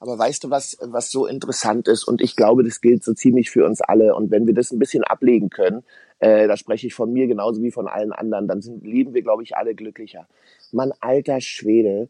Aber 0.00 0.18
weißt 0.18 0.44
du, 0.44 0.50
was, 0.50 0.76
was 0.80 1.10
so 1.10 1.26
interessant 1.26 1.88
ist? 1.88 2.04
Und 2.04 2.20
ich 2.20 2.36
glaube, 2.36 2.62
das 2.62 2.80
gilt 2.80 3.02
so 3.02 3.14
ziemlich 3.14 3.50
für 3.50 3.64
uns 3.64 3.80
alle. 3.80 4.14
Und 4.14 4.30
wenn 4.30 4.46
wir 4.46 4.54
das 4.54 4.70
ein 4.70 4.78
bisschen 4.78 5.02
ablegen 5.02 5.50
können, 5.50 5.82
äh, 6.20 6.48
da 6.48 6.56
spreche 6.56 6.86
ich 6.86 6.94
von 6.94 7.12
mir 7.12 7.26
genauso 7.26 7.62
wie 7.62 7.70
von 7.70 7.88
allen 7.88 8.12
anderen, 8.12 8.48
dann 8.48 8.60
sind, 8.60 8.84
leben 8.84 9.14
wir, 9.14 9.22
glaube 9.22 9.42
ich, 9.42 9.56
alle 9.56 9.74
glücklicher. 9.74 10.26
Mann, 10.72 10.92
alter 11.00 11.40
Schwede, 11.40 12.08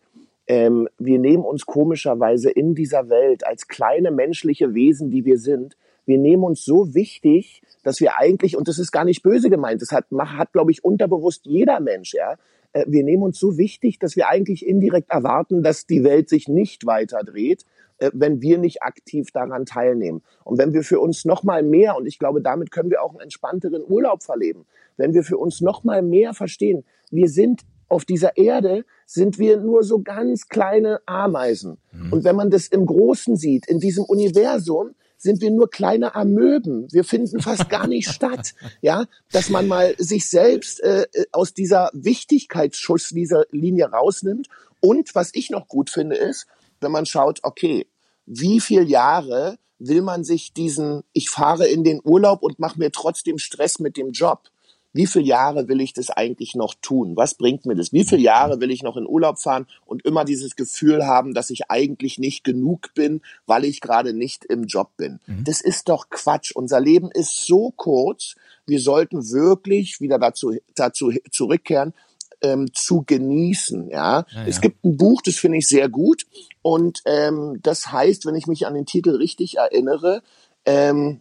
ähm, 0.48 0.88
wir 0.98 1.18
nehmen 1.18 1.44
uns 1.44 1.66
komischerweise 1.66 2.50
in 2.50 2.74
dieser 2.74 3.08
Welt 3.10 3.46
als 3.46 3.68
kleine 3.68 4.10
menschliche 4.10 4.74
Wesen, 4.74 5.10
die 5.10 5.24
wir 5.24 5.38
sind, 5.38 5.76
wir 6.06 6.18
nehmen 6.18 6.42
uns 6.42 6.64
so 6.64 6.94
wichtig, 6.94 7.62
dass 7.82 8.00
wir 8.00 8.16
eigentlich, 8.16 8.56
und 8.56 8.66
das 8.66 8.78
ist 8.78 8.90
gar 8.90 9.04
nicht 9.04 9.22
böse 9.22 9.50
gemeint, 9.50 9.82
das 9.82 9.92
hat, 9.92 10.06
hat 10.10 10.52
glaube 10.54 10.70
ich, 10.70 10.82
unterbewusst 10.82 11.44
jeder 11.44 11.80
Mensch, 11.80 12.14
ja, 12.14 12.36
äh, 12.72 12.84
wir 12.88 13.04
nehmen 13.04 13.22
uns 13.22 13.38
so 13.38 13.58
wichtig, 13.58 13.98
dass 13.98 14.16
wir 14.16 14.28
eigentlich 14.28 14.66
indirekt 14.66 15.10
erwarten, 15.10 15.62
dass 15.62 15.86
die 15.86 16.04
Welt 16.04 16.30
sich 16.30 16.48
nicht 16.48 16.86
weiter 16.86 17.20
dreht, 17.24 17.66
äh, 17.98 18.10
wenn 18.14 18.40
wir 18.40 18.56
nicht 18.56 18.82
aktiv 18.82 19.30
daran 19.32 19.66
teilnehmen. 19.66 20.22
Und 20.44 20.58
wenn 20.58 20.72
wir 20.72 20.82
für 20.82 20.98
uns 20.98 21.26
noch 21.26 21.42
mal 21.42 21.62
mehr, 21.62 21.94
und 21.96 22.06
ich 22.06 22.18
glaube, 22.18 22.40
damit 22.40 22.70
können 22.70 22.90
wir 22.90 23.02
auch 23.02 23.10
einen 23.10 23.20
entspannteren 23.20 23.84
Urlaub 23.86 24.22
verleben, 24.22 24.64
wenn 24.96 25.12
wir 25.12 25.24
für 25.24 25.36
uns 25.36 25.60
noch 25.60 25.84
mal 25.84 26.00
mehr 26.00 26.32
verstehen, 26.32 26.84
wir 27.10 27.28
sind 27.28 27.62
auf 27.88 28.04
dieser 28.04 28.36
Erde 28.36 28.84
sind 29.06 29.38
wir 29.38 29.58
nur 29.58 29.82
so 29.82 30.00
ganz 30.00 30.48
kleine 30.48 31.00
Ameisen. 31.06 31.78
Mhm. 31.92 32.12
Und 32.12 32.24
wenn 32.24 32.36
man 32.36 32.50
das 32.50 32.68
im 32.68 32.86
Großen 32.86 33.36
sieht, 33.36 33.66
in 33.66 33.80
diesem 33.80 34.04
Universum, 34.04 34.94
sind 35.16 35.40
wir 35.40 35.50
nur 35.50 35.68
kleine 35.68 36.14
Amöben. 36.14 36.86
Wir 36.92 37.02
finden 37.02 37.40
fast 37.40 37.68
gar 37.68 37.86
nicht 37.86 38.08
statt. 38.12 38.54
Ja, 38.80 39.06
dass 39.32 39.50
man 39.50 39.66
mal 39.66 39.94
sich 39.98 40.28
selbst 40.28 40.80
äh, 40.80 41.06
aus 41.32 41.54
dieser 41.54 41.90
Wichtigkeitsschuss 41.92 43.08
dieser 43.08 43.44
Linie 43.50 43.90
rausnimmt. 43.90 44.48
Und 44.80 45.14
was 45.14 45.30
ich 45.34 45.50
noch 45.50 45.66
gut 45.66 45.90
finde, 45.90 46.16
ist, 46.16 46.46
wenn 46.80 46.92
man 46.92 47.04
schaut, 47.04 47.40
okay, 47.42 47.86
wie 48.26 48.60
viel 48.60 48.88
Jahre 48.88 49.58
will 49.80 50.02
man 50.02 50.24
sich 50.24 50.52
diesen, 50.52 51.02
ich 51.12 51.30
fahre 51.30 51.66
in 51.66 51.82
den 51.82 52.00
Urlaub 52.04 52.42
und 52.42 52.58
mache 52.58 52.78
mir 52.78 52.90
trotzdem 52.90 53.38
Stress 53.38 53.78
mit 53.78 53.96
dem 53.96 54.10
Job 54.10 54.50
wie 54.98 55.06
viele 55.06 55.26
Jahre 55.26 55.68
will 55.68 55.80
ich 55.80 55.92
das 55.92 56.10
eigentlich 56.10 56.56
noch 56.56 56.74
tun? 56.82 57.16
Was 57.16 57.34
bringt 57.34 57.66
mir 57.66 57.76
das? 57.76 57.92
Wie 57.92 58.04
viele 58.04 58.20
Jahre 58.20 58.60
will 58.60 58.72
ich 58.72 58.82
noch 58.82 58.96
in 58.96 59.06
Urlaub 59.06 59.38
fahren 59.38 59.68
und 59.86 60.04
immer 60.04 60.24
dieses 60.24 60.56
Gefühl 60.56 61.06
haben, 61.06 61.34
dass 61.34 61.50
ich 61.50 61.70
eigentlich 61.70 62.18
nicht 62.18 62.42
genug 62.42 62.92
bin, 62.94 63.20
weil 63.46 63.64
ich 63.64 63.80
gerade 63.80 64.12
nicht 64.12 64.44
im 64.44 64.64
Job 64.64 64.90
bin? 64.96 65.20
Mhm. 65.28 65.44
Das 65.44 65.60
ist 65.60 65.88
doch 65.88 66.10
Quatsch. 66.10 66.50
Unser 66.52 66.80
Leben 66.80 67.12
ist 67.12 67.46
so 67.46 67.70
kurz. 67.76 68.34
Wir 68.66 68.80
sollten 68.80 69.30
wirklich 69.30 70.00
wieder 70.00 70.18
dazu, 70.18 70.56
dazu 70.74 71.12
zurückkehren, 71.30 71.94
ähm, 72.42 72.66
zu 72.74 73.04
genießen. 73.06 73.90
Ja? 73.90 74.26
ja, 74.28 74.40
ja. 74.40 74.46
es 74.48 74.60
gibt 74.60 74.84
ein 74.84 74.96
Buch, 74.96 75.22
das 75.22 75.36
finde 75.36 75.58
ich 75.58 75.68
sehr 75.68 75.88
gut 75.88 76.26
und 76.60 77.02
ähm, 77.04 77.60
das 77.62 77.92
heißt, 77.92 78.26
wenn 78.26 78.34
ich 78.34 78.48
mich 78.48 78.66
an 78.66 78.74
den 78.74 78.84
Titel 78.84 79.14
richtig 79.14 79.58
erinnere, 79.58 80.22
ähm, 80.64 81.20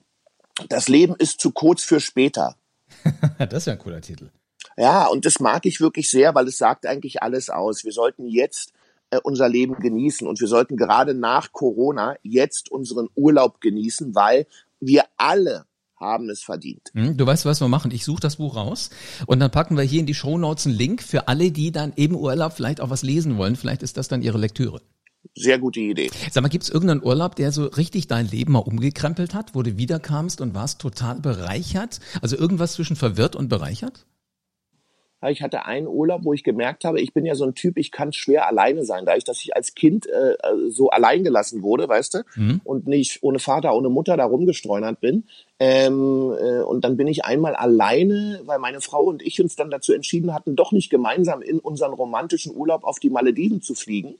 das 0.68 0.88
Leben 0.88 1.16
ist 1.16 1.40
zu 1.40 1.52
kurz 1.52 1.84
für 1.84 2.00
später. 2.00 2.56
das 3.40 3.54
ist 3.54 3.68
ja 3.68 3.74
ein 3.74 3.80
cooler 3.80 4.02
Titel. 4.02 4.30
Ja, 4.78 5.08
und 5.08 5.26
das 5.26 5.40
mag 5.40 5.66
ich 5.66 5.82
wirklich 5.82 6.10
sehr, 6.10 6.36
weil 6.36 6.48
es 6.48 6.58
sagt 6.58 6.86
eigentlich 6.86 7.24
alles 7.24 7.50
aus. 7.50 7.84
Wir 7.84 7.92
sollten 7.92 8.28
jetzt 8.28 8.74
äh, 9.10 9.20
unser 9.24 9.50
Leben 9.50 9.76
genießen 9.76 10.28
und 10.28 10.40
wir 10.40 10.48
sollten 10.48 10.78
gerade 10.78 11.14
nach 11.14 11.52
Corona 11.52 12.16
jetzt 12.24 12.72
unseren 12.72 13.10
Urlaub 13.16 13.62
genießen, 13.62 14.14
weil 14.14 14.46
wir 14.80 15.06
alle 15.16 15.66
haben 16.00 16.30
es 16.30 16.44
verdient. 16.44 16.92
Hm, 16.94 17.18
du 17.18 17.26
weißt, 17.26 17.46
was 17.46 17.60
wir 17.60 17.68
machen. 17.68 17.92
Ich 17.92 18.06
suche 18.06 18.20
das 18.20 18.36
Buch 18.36 18.56
raus 18.56 18.90
und 19.26 19.40
dann 19.40 19.50
packen 19.50 19.78
wir 19.78 19.84
hier 19.84 20.00
in 20.00 20.06
die 20.06 20.14
Shownotes 20.14 20.68
einen 20.68 20.76
Link 20.76 21.02
für 21.02 21.28
alle, 21.28 21.52
die 21.52 21.72
dann 21.72 21.94
eben 21.96 22.16
Urlaub 22.16 22.54
vielleicht 22.54 22.82
auch 22.82 22.90
was 22.90 23.02
lesen 23.02 23.38
wollen. 23.38 23.56
Vielleicht 23.56 23.82
ist 23.82 23.98
das 23.98 24.08
dann 24.08 24.22
ihre 24.22 24.38
Lektüre. 24.38 24.82
Sehr 25.36 25.60
gute 25.60 25.80
Idee. 25.80 26.10
Sag 26.32 26.42
mal, 26.44 26.50
gibt 26.50 26.63
es 26.63 26.70
irgendeinen 26.70 27.04
Urlaub, 27.04 27.36
der 27.36 27.52
so 27.52 27.66
richtig 27.66 28.08
dein 28.08 28.28
Leben 28.28 28.54
mal 28.54 28.60
umgekrempelt 28.60 29.34
hat, 29.34 29.56
wo 29.56 29.63
du 29.63 29.78
wiederkamst 29.78 30.42
und 30.42 30.54
warst 30.54 30.82
total 30.82 31.20
bereichert? 31.20 32.00
Also 32.22 32.38
irgendwas 32.38 32.74
zwischen 32.74 32.96
verwirrt 32.96 33.36
und 33.36 33.50
bereichert? 33.50 34.06
Ich 35.30 35.42
hatte 35.42 35.66
einen 35.66 35.88
Urlaub, 35.88 36.26
wo 36.26 36.34
ich 36.34 36.44
gemerkt 36.44 36.86
habe, 36.86 37.02
ich 37.02 37.12
bin 37.12 37.26
ja 37.26 37.34
so 37.34 37.44
ein 37.44 37.56
Typ, 37.56 37.78
ich 37.78 37.92
kann 37.92 38.13
schwer 38.13 38.48
alleine 38.48 38.86
sein, 38.86 39.04
da 39.04 39.16
ich, 39.16 39.24
dass 39.24 39.42
ich 39.42 39.56
als 39.56 39.74
Kind 39.74 40.06
äh, 40.06 40.36
so 40.70 40.92
allein 40.92 41.24
gelassen 41.24 41.63
wurde, 41.63 41.90
weißt 41.90 42.13
du, 42.13 42.20
mhm. 42.36 42.62
und 42.63 42.86
nicht 42.86 43.24
ohne 43.24 43.40
Vater, 43.40 43.74
ohne 43.74 43.90
Mutter 43.90 44.16
da 44.16 44.26
rumgestreunert 44.26 45.00
bin. 45.00 45.24
Ähm, 45.60 46.36
äh, 46.40 46.62
und 46.62 46.86
dann 46.86 46.98
bin 46.98 47.08
ich 47.08 47.26
einmal 47.26 47.56
alleine, 47.56 48.42
weil 48.46 48.60
meine 48.60 48.80
Frau 48.80 49.06
und 49.06 49.24
ich 49.24 49.42
uns 49.42 49.56
dann 49.56 49.72
dazu 49.72 49.92
entschieden 49.92 50.36
hatten, 50.36 50.56
doch 50.56 50.72
nicht 50.72 50.92
gemeinsam 50.92 51.42
in 51.42 51.58
unseren 51.58 51.94
romantischen 51.94 52.56
Urlaub 52.56 52.84
auf 52.84 53.00
die 53.00 53.10
Malediven 53.10 53.63
zu 53.63 53.74
fliegen. 53.74 54.16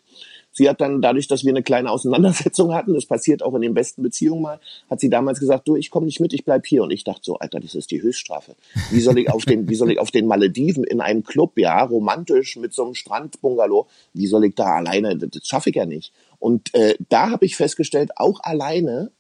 Sie 0.58 0.68
hat 0.68 0.82
dann 0.82 1.04
dadurch, 1.04 1.28
dass 1.28 1.46
wir 1.46 1.52
eine 1.52 1.62
kleine 1.62 1.92
Auseinandersetzung 1.92 2.74
hatten, 2.74 2.96
das 2.96 3.06
passiert 3.06 3.44
auch 3.44 3.54
in 3.54 3.62
den 3.62 3.76
besten 3.76 4.02
Beziehungen 4.02 4.42
mal, 4.42 4.60
hat 4.90 5.00
sie 5.00 5.10
damals 5.12 5.40
gesagt, 5.40 5.68
du, 5.68 5.76
ich 5.76 5.92
komme 5.92 6.08
nicht 6.08 6.20
mit, 6.20 6.34
ich 6.34 6.46
bleib 6.46 6.66
hier. 6.66 6.82
Und 6.82 6.90
ich 6.90 7.04
dachte 7.04 7.22
so, 7.24 7.38
Alter, 7.38 7.60
das 7.60 7.76
ist 7.76 7.92
die 7.92 8.02
Höchststrafe. 8.02 8.56
Wie 8.90 9.00
soll 9.00 9.20
ich 9.20 9.30
auf 9.30 9.46
den, 9.46 9.70
wie 9.70 9.76
soll 9.76 9.92
ich 9.92 10.00
auf 10.00 10.10
den 10.10 10.26
Malediven 10.26 10.84
in 10.84 11.00
einem 11.00 11.24
Club, 11.24 11.60
ja, 11.60 11.84
romantisch 11.84 12.56
mit 12.56 12.74
so 12.74 12.86
einem 12.86 12.96
Strandbungalow, 12.96 13.86
wie 14.14 14.26
soll 14.26 14.46
ich 14.46 14.56
da 14.56 14.78
alleine? 14.78 15.16
Das, 15.16 15.30
das 15.30 15.46
schaffe 15.46 15.70
ich 15.70 15.76
ja 15.76 15.86
nicht. 15.86 16.12
Und 16.40 16.74
äh, 16.74 16.96
da 17.08 17.30
habe 17.30 17.46
ich 17.46 17.56
festgestellt, 17.56 18.14
auch 18.16 18.40
alleine 18.42 19.12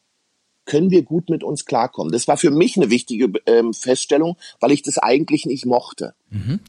können 0.65 0.89
wir 0.89 1.03
gut 1.03 1.29
mit 1.29 1.43
uns 1.43 1.65
klarkommen. 1.65 2.11
Das 2.11 2.27
war 2.27 2.37
für 2.37 2.49
mich 2.49 2.77
eine 2.77 2.89
wichtige 2.89 3.31
ähm, 3.45 3.75
Feststellung, 3.75 4.37
weil 4.59 4.71
ich 4.71 4.81
das 4.81 4.97
eigentlich 4.97 5.45
nicht 5.45 5.67
mochte. 5.67 6.15
Mhm. 6.31 6.61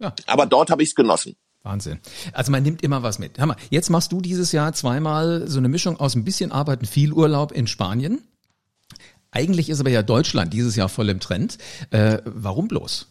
Ja. 0.00 0.12
Aber 0.26 0.46
dort 0.46 0.70
habe 0.70 0.82
ich 0.82 0.88
es 0.88 0.94
genossen. 0.96 1.36
Wahnsinn. 1.66 1.98
Also 2.32 2.52
man 2.52 2.62
nimmt 2.62 2.82
immer 2.82 3.02
was 3.02 3.18
mit. 3.18 3.38
Hammer. 3.38 3.56
Jetzt 3.70 3.90
machst 3.90 4.12
du 4.12 4.20
dieses 4.20 4.52
Jahr 4.52 4.72
zweimal 4.72 5.48
so 5.48 5.58
eine 5.58 5.68
Mischung 5.68 5.98
aus 5.98 6.14
ein 6.14 6.24
bisschen 6.24 6.52
Arbeiten, 6.52 6.86
viel 6.86 7.12
Urlaub 7.12 7.52
in 7.52 7.66
Spanien. 7.66 8.22
Eigentlich 9.32 9.68
ist 9.68 9.80
aber 9.80 9.90
ja 9.90 10.02
Deutschland 10.02 10.54
dieses 10.54 10.76
Jahr 10.76 10.88
voll 10.88 11.10
im 11.10 11.20
Trend. 11.20 11.58
Äh, 11.90 12.18
warum 12.24 12.68
bloß? 12.68 13.08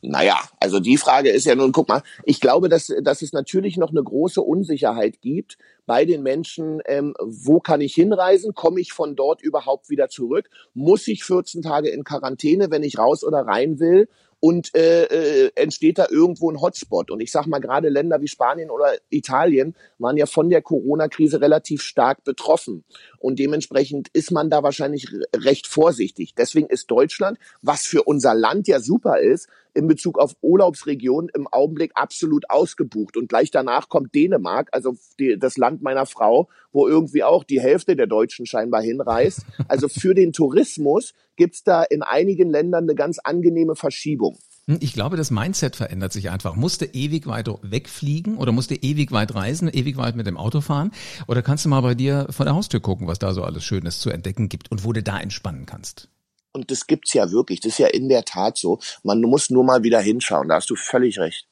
Naja, 0.00 0.38
also 0.60 0.80
die 0.80 0.96
Frage 0.96 1.30
ist 1.30 1.44
ja 1.44 1.54
nun, 1.54 1.72
guck 1.72 1.88
mal, 1.88 2.02
ich 2.24 2.40
glaube, 2.40 2.68
dass, 2.68 2.92
dass 3.02 3.22
es 3.22 3.32
natürlich 3.32 3.76
noch 3.76 3.90
eine 3.90 4.02
große 4.02 4.40
Unsicherheit 4.40 5.20
gibt 5.20 5.58
bei 5.86 6.04
den 6.04 6.22
Menschen, 6.22 6.80
ähm, 6.86 7.14
wo 7.20 7.60
kann 7.60 7.80
ich 7.80 7.94
hinreisen, 7.94 8.54
komme 8.54 8.80
ich 8.80 8.92
von 8.92 9.16
dort 9.16 9.42
überhaupt 9.42 9.90
wieder 9.90 10.08
zurück, 10.08 10.48
muss 10.74 11.08
ich 11.08 11.24
14 11.24 11.62
Tage 11.62 11.88
in 11.88 12.04
Quarantäne, 12.04 12.70
wenn 12.70 12.82
ich 12.82 12.98
raus 12.98 13.24
oder 13.24 13.46
rein 13.46 13.80
will 13.80 14.08
und 14.44 14.74
äh, 14.74 15.04
äh, 15.04 15.52
entsteht 15.54 15.98
da 15.98 16.08
irgendwo 16.10 16.50
ein 16.50 16.60
Hotspot. 16.60 17.12
Und 17.12 17.20
ich 17.20 17.30
sage 17.30 17.48
mal, 17.48 17.60
gerade 17.60 17.88
Länder 17.88 18.20
wie 18.20 18.26
Spanien 18.26 18.70
oder 18.70 18.92
Italien 19.08 19.76
waren 19.98 20.16
ja 20.16 20.26
von 20.26 20.50
der 20.50 20.62
Corona-Krise 20.62 21.40
relativ 21.40 21.80
stark 21.80 22.24
betroffen. 22.24 22.82
Und 23.20 23.38
dementsprechend 23.38 24.08
ist 24.08 24.32
man 24.32 24.50
da 24.50 24.64
wahrscheinlich 24.64 25.06
recht 25.36 25.68
vorsichtig. 25.68 26.34
Deswegen 26.34 26.66
ist 26.66 26.90
Deutschland, 26.90 27.38
was 27.60 27.86
für 27.86 28.02
unser 28.02 28.34
Land 28.34 28.66
ja 28.66 28.80
super 28.80 29.20
ist, 29.20 29.48
in 29.74 29.86
Bezug 29.86 30.18
auf 30.18 30.34
Urlaubsregionen 30.42 31.30
im 31.32 31.46
Augenblick 31.46 31.92
absolut 31.94 32.50
ausgebucht. 32.50 33.16
Und 33.16 33.28
gleich 33.28 33.52
danach 33.52 33.88
kommt 33.88 34.12
Dänemark, 34.12 34.70
also 34.72 34.96
die, 35.20 35.38
das 35.38 35.56
Land 35.56 35.82
meiner 35.82 36.04
Frau, 36.04 36.48
wo 36.72 36.88
irgendwie 36.88 37.22
auch 37.22 37.44
die 37.44 37.60
Hälfte 37.60 37.96
der 37.96 38.06
Deutschen 38.06 38.46
scheinbar 38.46 38.82
hinreist. 38.82 39.40
Also 39.68 39.88
für 39.88 40.14
den 40.14 40.32
Tourismus 40.32 41.14
gibt's 41.36 41.62
da 41.62 41.82
in 41.82 42.02
einigen 42.02 42.50
Ländern 42.50 42.84
eine 42.84 42.94
ganz 42.94 43.18
angenehme 43.18 43.74
Verschiebung. 43.74 44.38
Hm, 44.66 44.78
ich 44.80 44.92
glaube, 44.92 45.16
das 45.16 45.30
Mindset 45.30 45.76
verändert 45.76 46.12
sich 46.12 46.30
einfach. 46.30 46.56
Musst 46.56 46.80
du 46.80 46.86
ewig 46.86 47.26
weit 47.26 47.48
wegfliegen 47.62 48.36
oder 48.36 48.52
musst 48.52 48.70
du 48.70 48.74
ewig 48.74 49.12
weit 49.12 49.34
reisen, 49.34 49.68
ewig 49.72 49.96
weit 49.96 50.16
mit 50.16 50.26
dem 50.26 50.36
Auto 50.36 50.60
fahren? 50.60 50.92
Oder 51.26 51.42
kannst 51.42 51.64
du 51.64 51.68
mal 51.68 51.80
bei 51.80 51.94
dir 51.94 52.26
vor 52.30 52.44
der 52.44 52.54
Haustür 52.54 52.80
gucken, 52.80 53.06
was 53.06 53.18
da 53.18 53.32
so 53.32 53.42
alles 53.42 53.64
Schönes 53.64 54.00
zu 54.00 54.10
entdecken 54.10 54.48
gibt 54.48 54.70
und 54.70 54.84
wo 54.84 54.92
du 54.92 55.02
da 55.02 55.18
entspannen 55.18 55.66
kannst? 55.66 56.08
Und 56.52 56.70
das 56.70 56.86
gibt's 56.86 57.14
ja 57.14 57.30
wirklich. 57.30 57.60
Das 57.60 57.72
ist 57.72 57.78
ja 57.78 57.88
in 57.88 58.08
der 58.08 58.24
Tat 58.24 58.58
so. 58.58 58.78
Man 59.02 59.20
muss 59.22 59.50
nur 59.50 59.64
mal 59.64 59.82
wieder 59.82 60.00
hinschauen. 60.00 60.48
Da 60.48 60.56
hast 60.56 60.70
du 60.70 60.76
völlig 60.76 61.18
recht. 61.18 61.46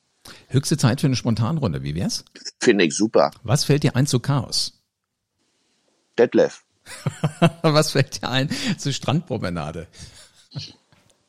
Höchste 0.49 0.77
Zeit 0.77 1.01
für 1.01 1.07
eine 1.07 1.17
Spontanrunde. 1.17 1.83
Wie 1.83 1.95
wär's? 1.95 2.25
Finde 2.61 2.85
ich 2.85 2.95
super. 2.95 3.31
Was 3.43 3.65
fällt 3.65 3.83
dir 3.83 3.97
ein 3.97 4.07
zu 4.07 4.21
Chaos? 4.21 4.80
Detlef. 6.21 6.65
Was 7.63 7.93
fällt 7.93 8.23
dir 8.23 8.29
ein 8.29 8.51
zu 8.79 8.93
Strandpromenade? 8.93 9.87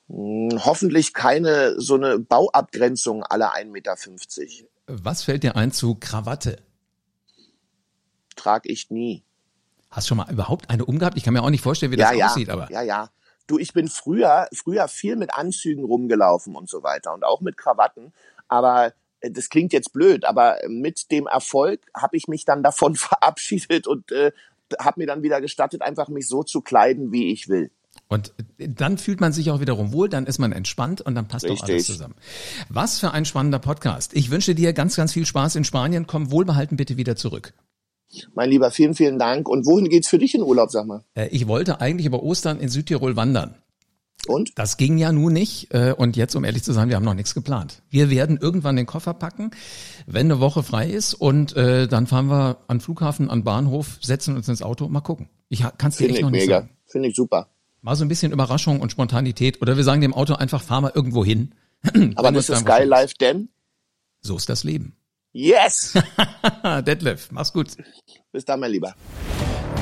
Hm, 0.07 0.59
hoffentlich 0.65 1.13
keine 1.13 1.79
so 1.79 1.95
eine 1.95 2.19
Bauabgrenzung 2.19 3.23
alle 3.23 3.53
1,50 3.53 3.65
Meter. 3.71 3.95
Was 4.87 5.23
fällt 5.23 5.43
dir 5.43 5.55
ein 5.55 5.71
zu 5.71 5.95
Krawatte? 5.95 6.57
Trag 8.35 8.65
ich 8.65 8.89
nie. 8.89 9.23
Hast 9.89 10.07
du 10.07 10.09
schon 10.09 10.17
mal 10.17 10.31
überhaupt 10.31 10.69
eine 10.69 10.85
umgehabt? 10.85 11.17
Ich 11.17 11.23
kann 11.23 11.33
mir 11.33 11.43
auch 11.43 11.49
nicht 11.49 11.63
vorstellen, 11.63 11.91
wie 11.91 11.97
das 11.97 12.13
ja, 12.13 12.27
aussieht, 12.27 12.49
aber. 12.49 12.69
Ja, 12.71 12.81
ja. 12.81 13.09
Du, 13.47 13.57
ich 13.57 13.73
bin 13.73 13.87
früher, 13.87 14.47
früher 14.53 14.87
viel 14.87 15.15
mit 15.15 15.33
Anzügen 15.33 15.83
rumgelaufen 15.83 16.55
und 16.55 16.69
so 16.69 16.83
weiter 16.83 17.13
und 17.13 17.23
auch 17.23 17.41
mit 17.41 17.57
Krawatten. 17.57 18.13
Aber 18.47 18.93
äh, 19.21 19.31
das 19.31 19.49
klingt 19.49 19.73
jetzt 19.73 19.93
blöd, 19.93 20.25
aber 20.25 20.57
mit 20.67 21.11
dem 21.11 21.27
Erfolg 21.27 21.81
habe 21.95 22.17
ich 22.17 22.27
mich 22.27 22.45
dann 22.45 22.63
davon 22.63 22.95
verabschiedet 22.95 23.87
und 23.87 24.11
äh, 24.11 24.31
habe 24.79 24.99
mir 24.99 25.07
dann 25.07 25.23
wieder 25.23 25.41
gestattet, 25.41 25.81
einfach 25.81 26.09
mich 26.09 26.27
so 26.27 26.43
zu 26.43 26.61
kleiden, 26.61 27.11
wie 27.11 27.31
ich 27.31 27.49
will. 27.49 27.71
Und 28.07 28.33
dann 28.57 28.97
fühlt 28.97 29.21
man 29.21 29.31
sich 29.31 29.51
auch 29.51 29.61
wiederum 29.61 29.93
wohl, 29.93 30.09
dann 30.09 30.25
ist 30.25 30.37
man 30.37 30.51
entspannt 30.51 31.01
und 31.01 31.15
dann 31.15 31.27
passt 31.27 31.45
Richtig. 31.45 31.61
auch 31.61 31.67
alles 31.67 31.85
zusammen. 31.85 32.15
Was 32.69 32.99
für 32.99 33.11
ein 33.11 33.25
spannender 33.25 33.59
Podcast. 33.59 34.13
Ich 34.13 34.31
wünsche 34.31 34.53
dir 34.53 34.73
ganz, 34.73 34.95
ganz 34.95 35.13
viel 35.13 35.25
Spaß 35.25 35.55
in 35.55 35.63
Spanien. 35.63 36.07
Komm 36.07 36.31
wohlbehalten 36.31 36.77
bitte 36.77 36.97
wieder 36.97 37.15
zurück. 37.15 37.53
Mein 38.33 38.49
Lieber, 38.49 38.71
vielen, 38.71 38.93
vielen 38.93 39.17
Dank. 39.17 39.47
Und 39.47 39.65
wohin 39.65 39.87
geht's 39.87 40.09
für 40.09 40.17
dich 40.17 40.35
in 40.35 40.41
Urlaub, 40.41 40.71
sag 40.71 40.85
mal? 40.85 41.03
Äh, 41.13 41.27
ich 41.27 41.47
wollte 41.47 41.79
eigentlich 41.79 42.05
über 42.05 42.21
Ostern 42.23 42.59
in 42.59 42.67
Südtirol 42.67 43.15
wandern. 43.15 43.55
Und? 44.27 44.51
Das 44.55 44.77
ging 44.77 44.97
ja 44.97 45.11
nun 45.11 45.33
nicht. 45.33 45.73
Äh, 45.73 45.93
und 45.97 46.15
jetzt, 46.15 46.35
um 46.35 46.43
ehrlich 46.43 46.63
zu 46.63 46.73
sein, 46.73 46.89
wir 46.89 46.95
haben 46.95 47.03
noch 47.05 47.13
nichts 47.13 47.33
geplant. 47.33 47.81
Wir 47.89 48.09
werden 48.09 48.37
irgendwann 48.37 48.75
den 48.75 48.85
Koffer 48.85 49.13
packen, 49.13 49.51
wenn 50.05 50.27
eine 50.31 50.39
Woche 50.39 50.63
frei 50.63 50.89
ist. 50.89 51.13
Und 51.13 51.55
äh, 51.55 51.87
dann 51.87 52.07
fahren 52.07 52.27
wir 52.27 52.57
an 52.67 52.81
Flughafen, 52.81 53.29
an 53.29 53.43
Bahnhof, 53.43 53.97
setzen 54.01 54.35
uns 54.35 54.47
ins 54.47 54.61
Auto, 54.61 54.87
mal 54.87 55.01
gucken. 55.01 55.29
Ich 55.49 55.61
kann 55.77 55.89
es 55.89 55.97
dir 55.97 56.09
echt 56.09 56.21
noch 56.21 56.29
nicht 56.29 56.43
mega. 56.43 56.59
sagen. 56.61 56.69
Finde 56.85 57.09
ich 57.09 57.15
super. 57.15 57.49
Mal 57.81 57.95
so 57.95 58.05
ein 58.05 58.09
bisschen 58.09 58.31
Überraschung 58.31 58.79
und 58.79 58.91
Spontanität. 58.91 59.61
Oder 59.61 59.75
wir 59.75 59.83
sagen 59.83 60.01
dem 60.01 60.13
Auto 60.13 60.35
einfach, 60.35 60.61
fahr 60.61 60.81
mal 60.81 60.91
irgendwo 60.93 61.25
hin. 61.25 61.55
Aber 62.15 62.31
das 62.31 62.49
ist 62.49 62.65
geil 62.65 62.87
live, 62.87 63.15
denn? 63.15 63.49
So 64.21 64.37
ist 64.37 64.49
das 64.49 64.63
Leben. 64.63 64.95
Yes! 65.31 65.93
Detlef, 66.85 67.31
mach's 67.31 67.53
gut. 67.53 67.69
Bis 68.31 68.45
dann, 68.45 68.59
mein 68.59 68.71
Lieber. 68.71 68.93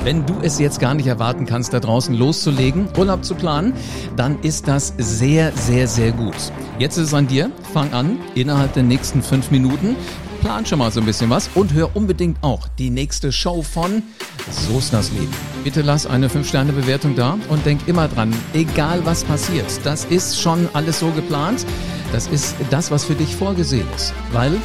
Wenn 0.03 0.25
du 0.25 0.35
es 0.41 0.59
jetzt 0.59 0.79
gar 0.79 0.93
nicht 0.93 1.07
erwarten 1.07 1.45
kannst, 1.45 1.73
da 1.73 1.79
draußen 1.79 2.15
loszulegen, 2.15 2.87
Urlaub 2.97 3.23
zu 3.23 3.35
planen, 3.35 3.73
dann 4.15 4.39
ist 4.41 4.67
das 4.67 4.93
sehr, 4.97 5.51
sehr, 5.53 5.87
sehr 5.87 6.11
gut. 6.11 6.35
Jetzt 6.77 6.97
ist 6.97 7.07
es 7.07 7.13
an 7.13 7.27
dir. 7.27 7.51
Fang 7.73 7.91
an 7.93 8.17
innerhalb 8.35 8.73
der 8.73 8.83
nächsten 8.83 9.21
fünf 9.21 9.51
Minuten 9.51 9.95
plan 10.39 10.65
schon 10.65 10.79
mal 10.79 10.91
so 10.91 10.99
ein 10.99 11.05
bisschen 11.05 11.29
was 11.29 11.49
und 11.53 11.73
hör 11.73 11.95
unbedingt 11.95 12.37
auch 12.41 12.67
die 12.77 12.89
nächste 12.89 13.31
Show 13.31 13.61
von 13.61 14.03
So 14.49 14.77
ist 14.77 14.93
das 14.93 15.11
Leben. 15.11 15.33
Bitte 15.63 15.81
lass 15.81 16.07
eine 16.07 16.29
5-Sterne-Bewertung 16.29 17.15
da 17.15 17.37
und 17.49 17.65
denk 17.65 17.87
immer 17.87 18.07
dran, 18.07 18.33
egal 18.53 19.05
was 19.05 19.23
passiert, 19.23 19.65
das 19.83 20.05
ist 20.05 20.39
schon 20.39 20.69
alles 20.73 20.99
so 20.99 21.11
geplant. 21.11 21.65
Das 22.11 22.27
ist 22.27 22.55
das, 22.69 22.89
was 22.89 23.03
für 23.05 23.15
dich 23.15 23.35
vorgesehen 23.35 23.87
ist, 23.95 24.13
weil 24.31 24.55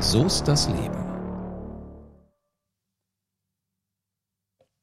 so 0.00 0.24
ist 0.24 0.44
das 0.48 0.68
Leben. 0.68 1.01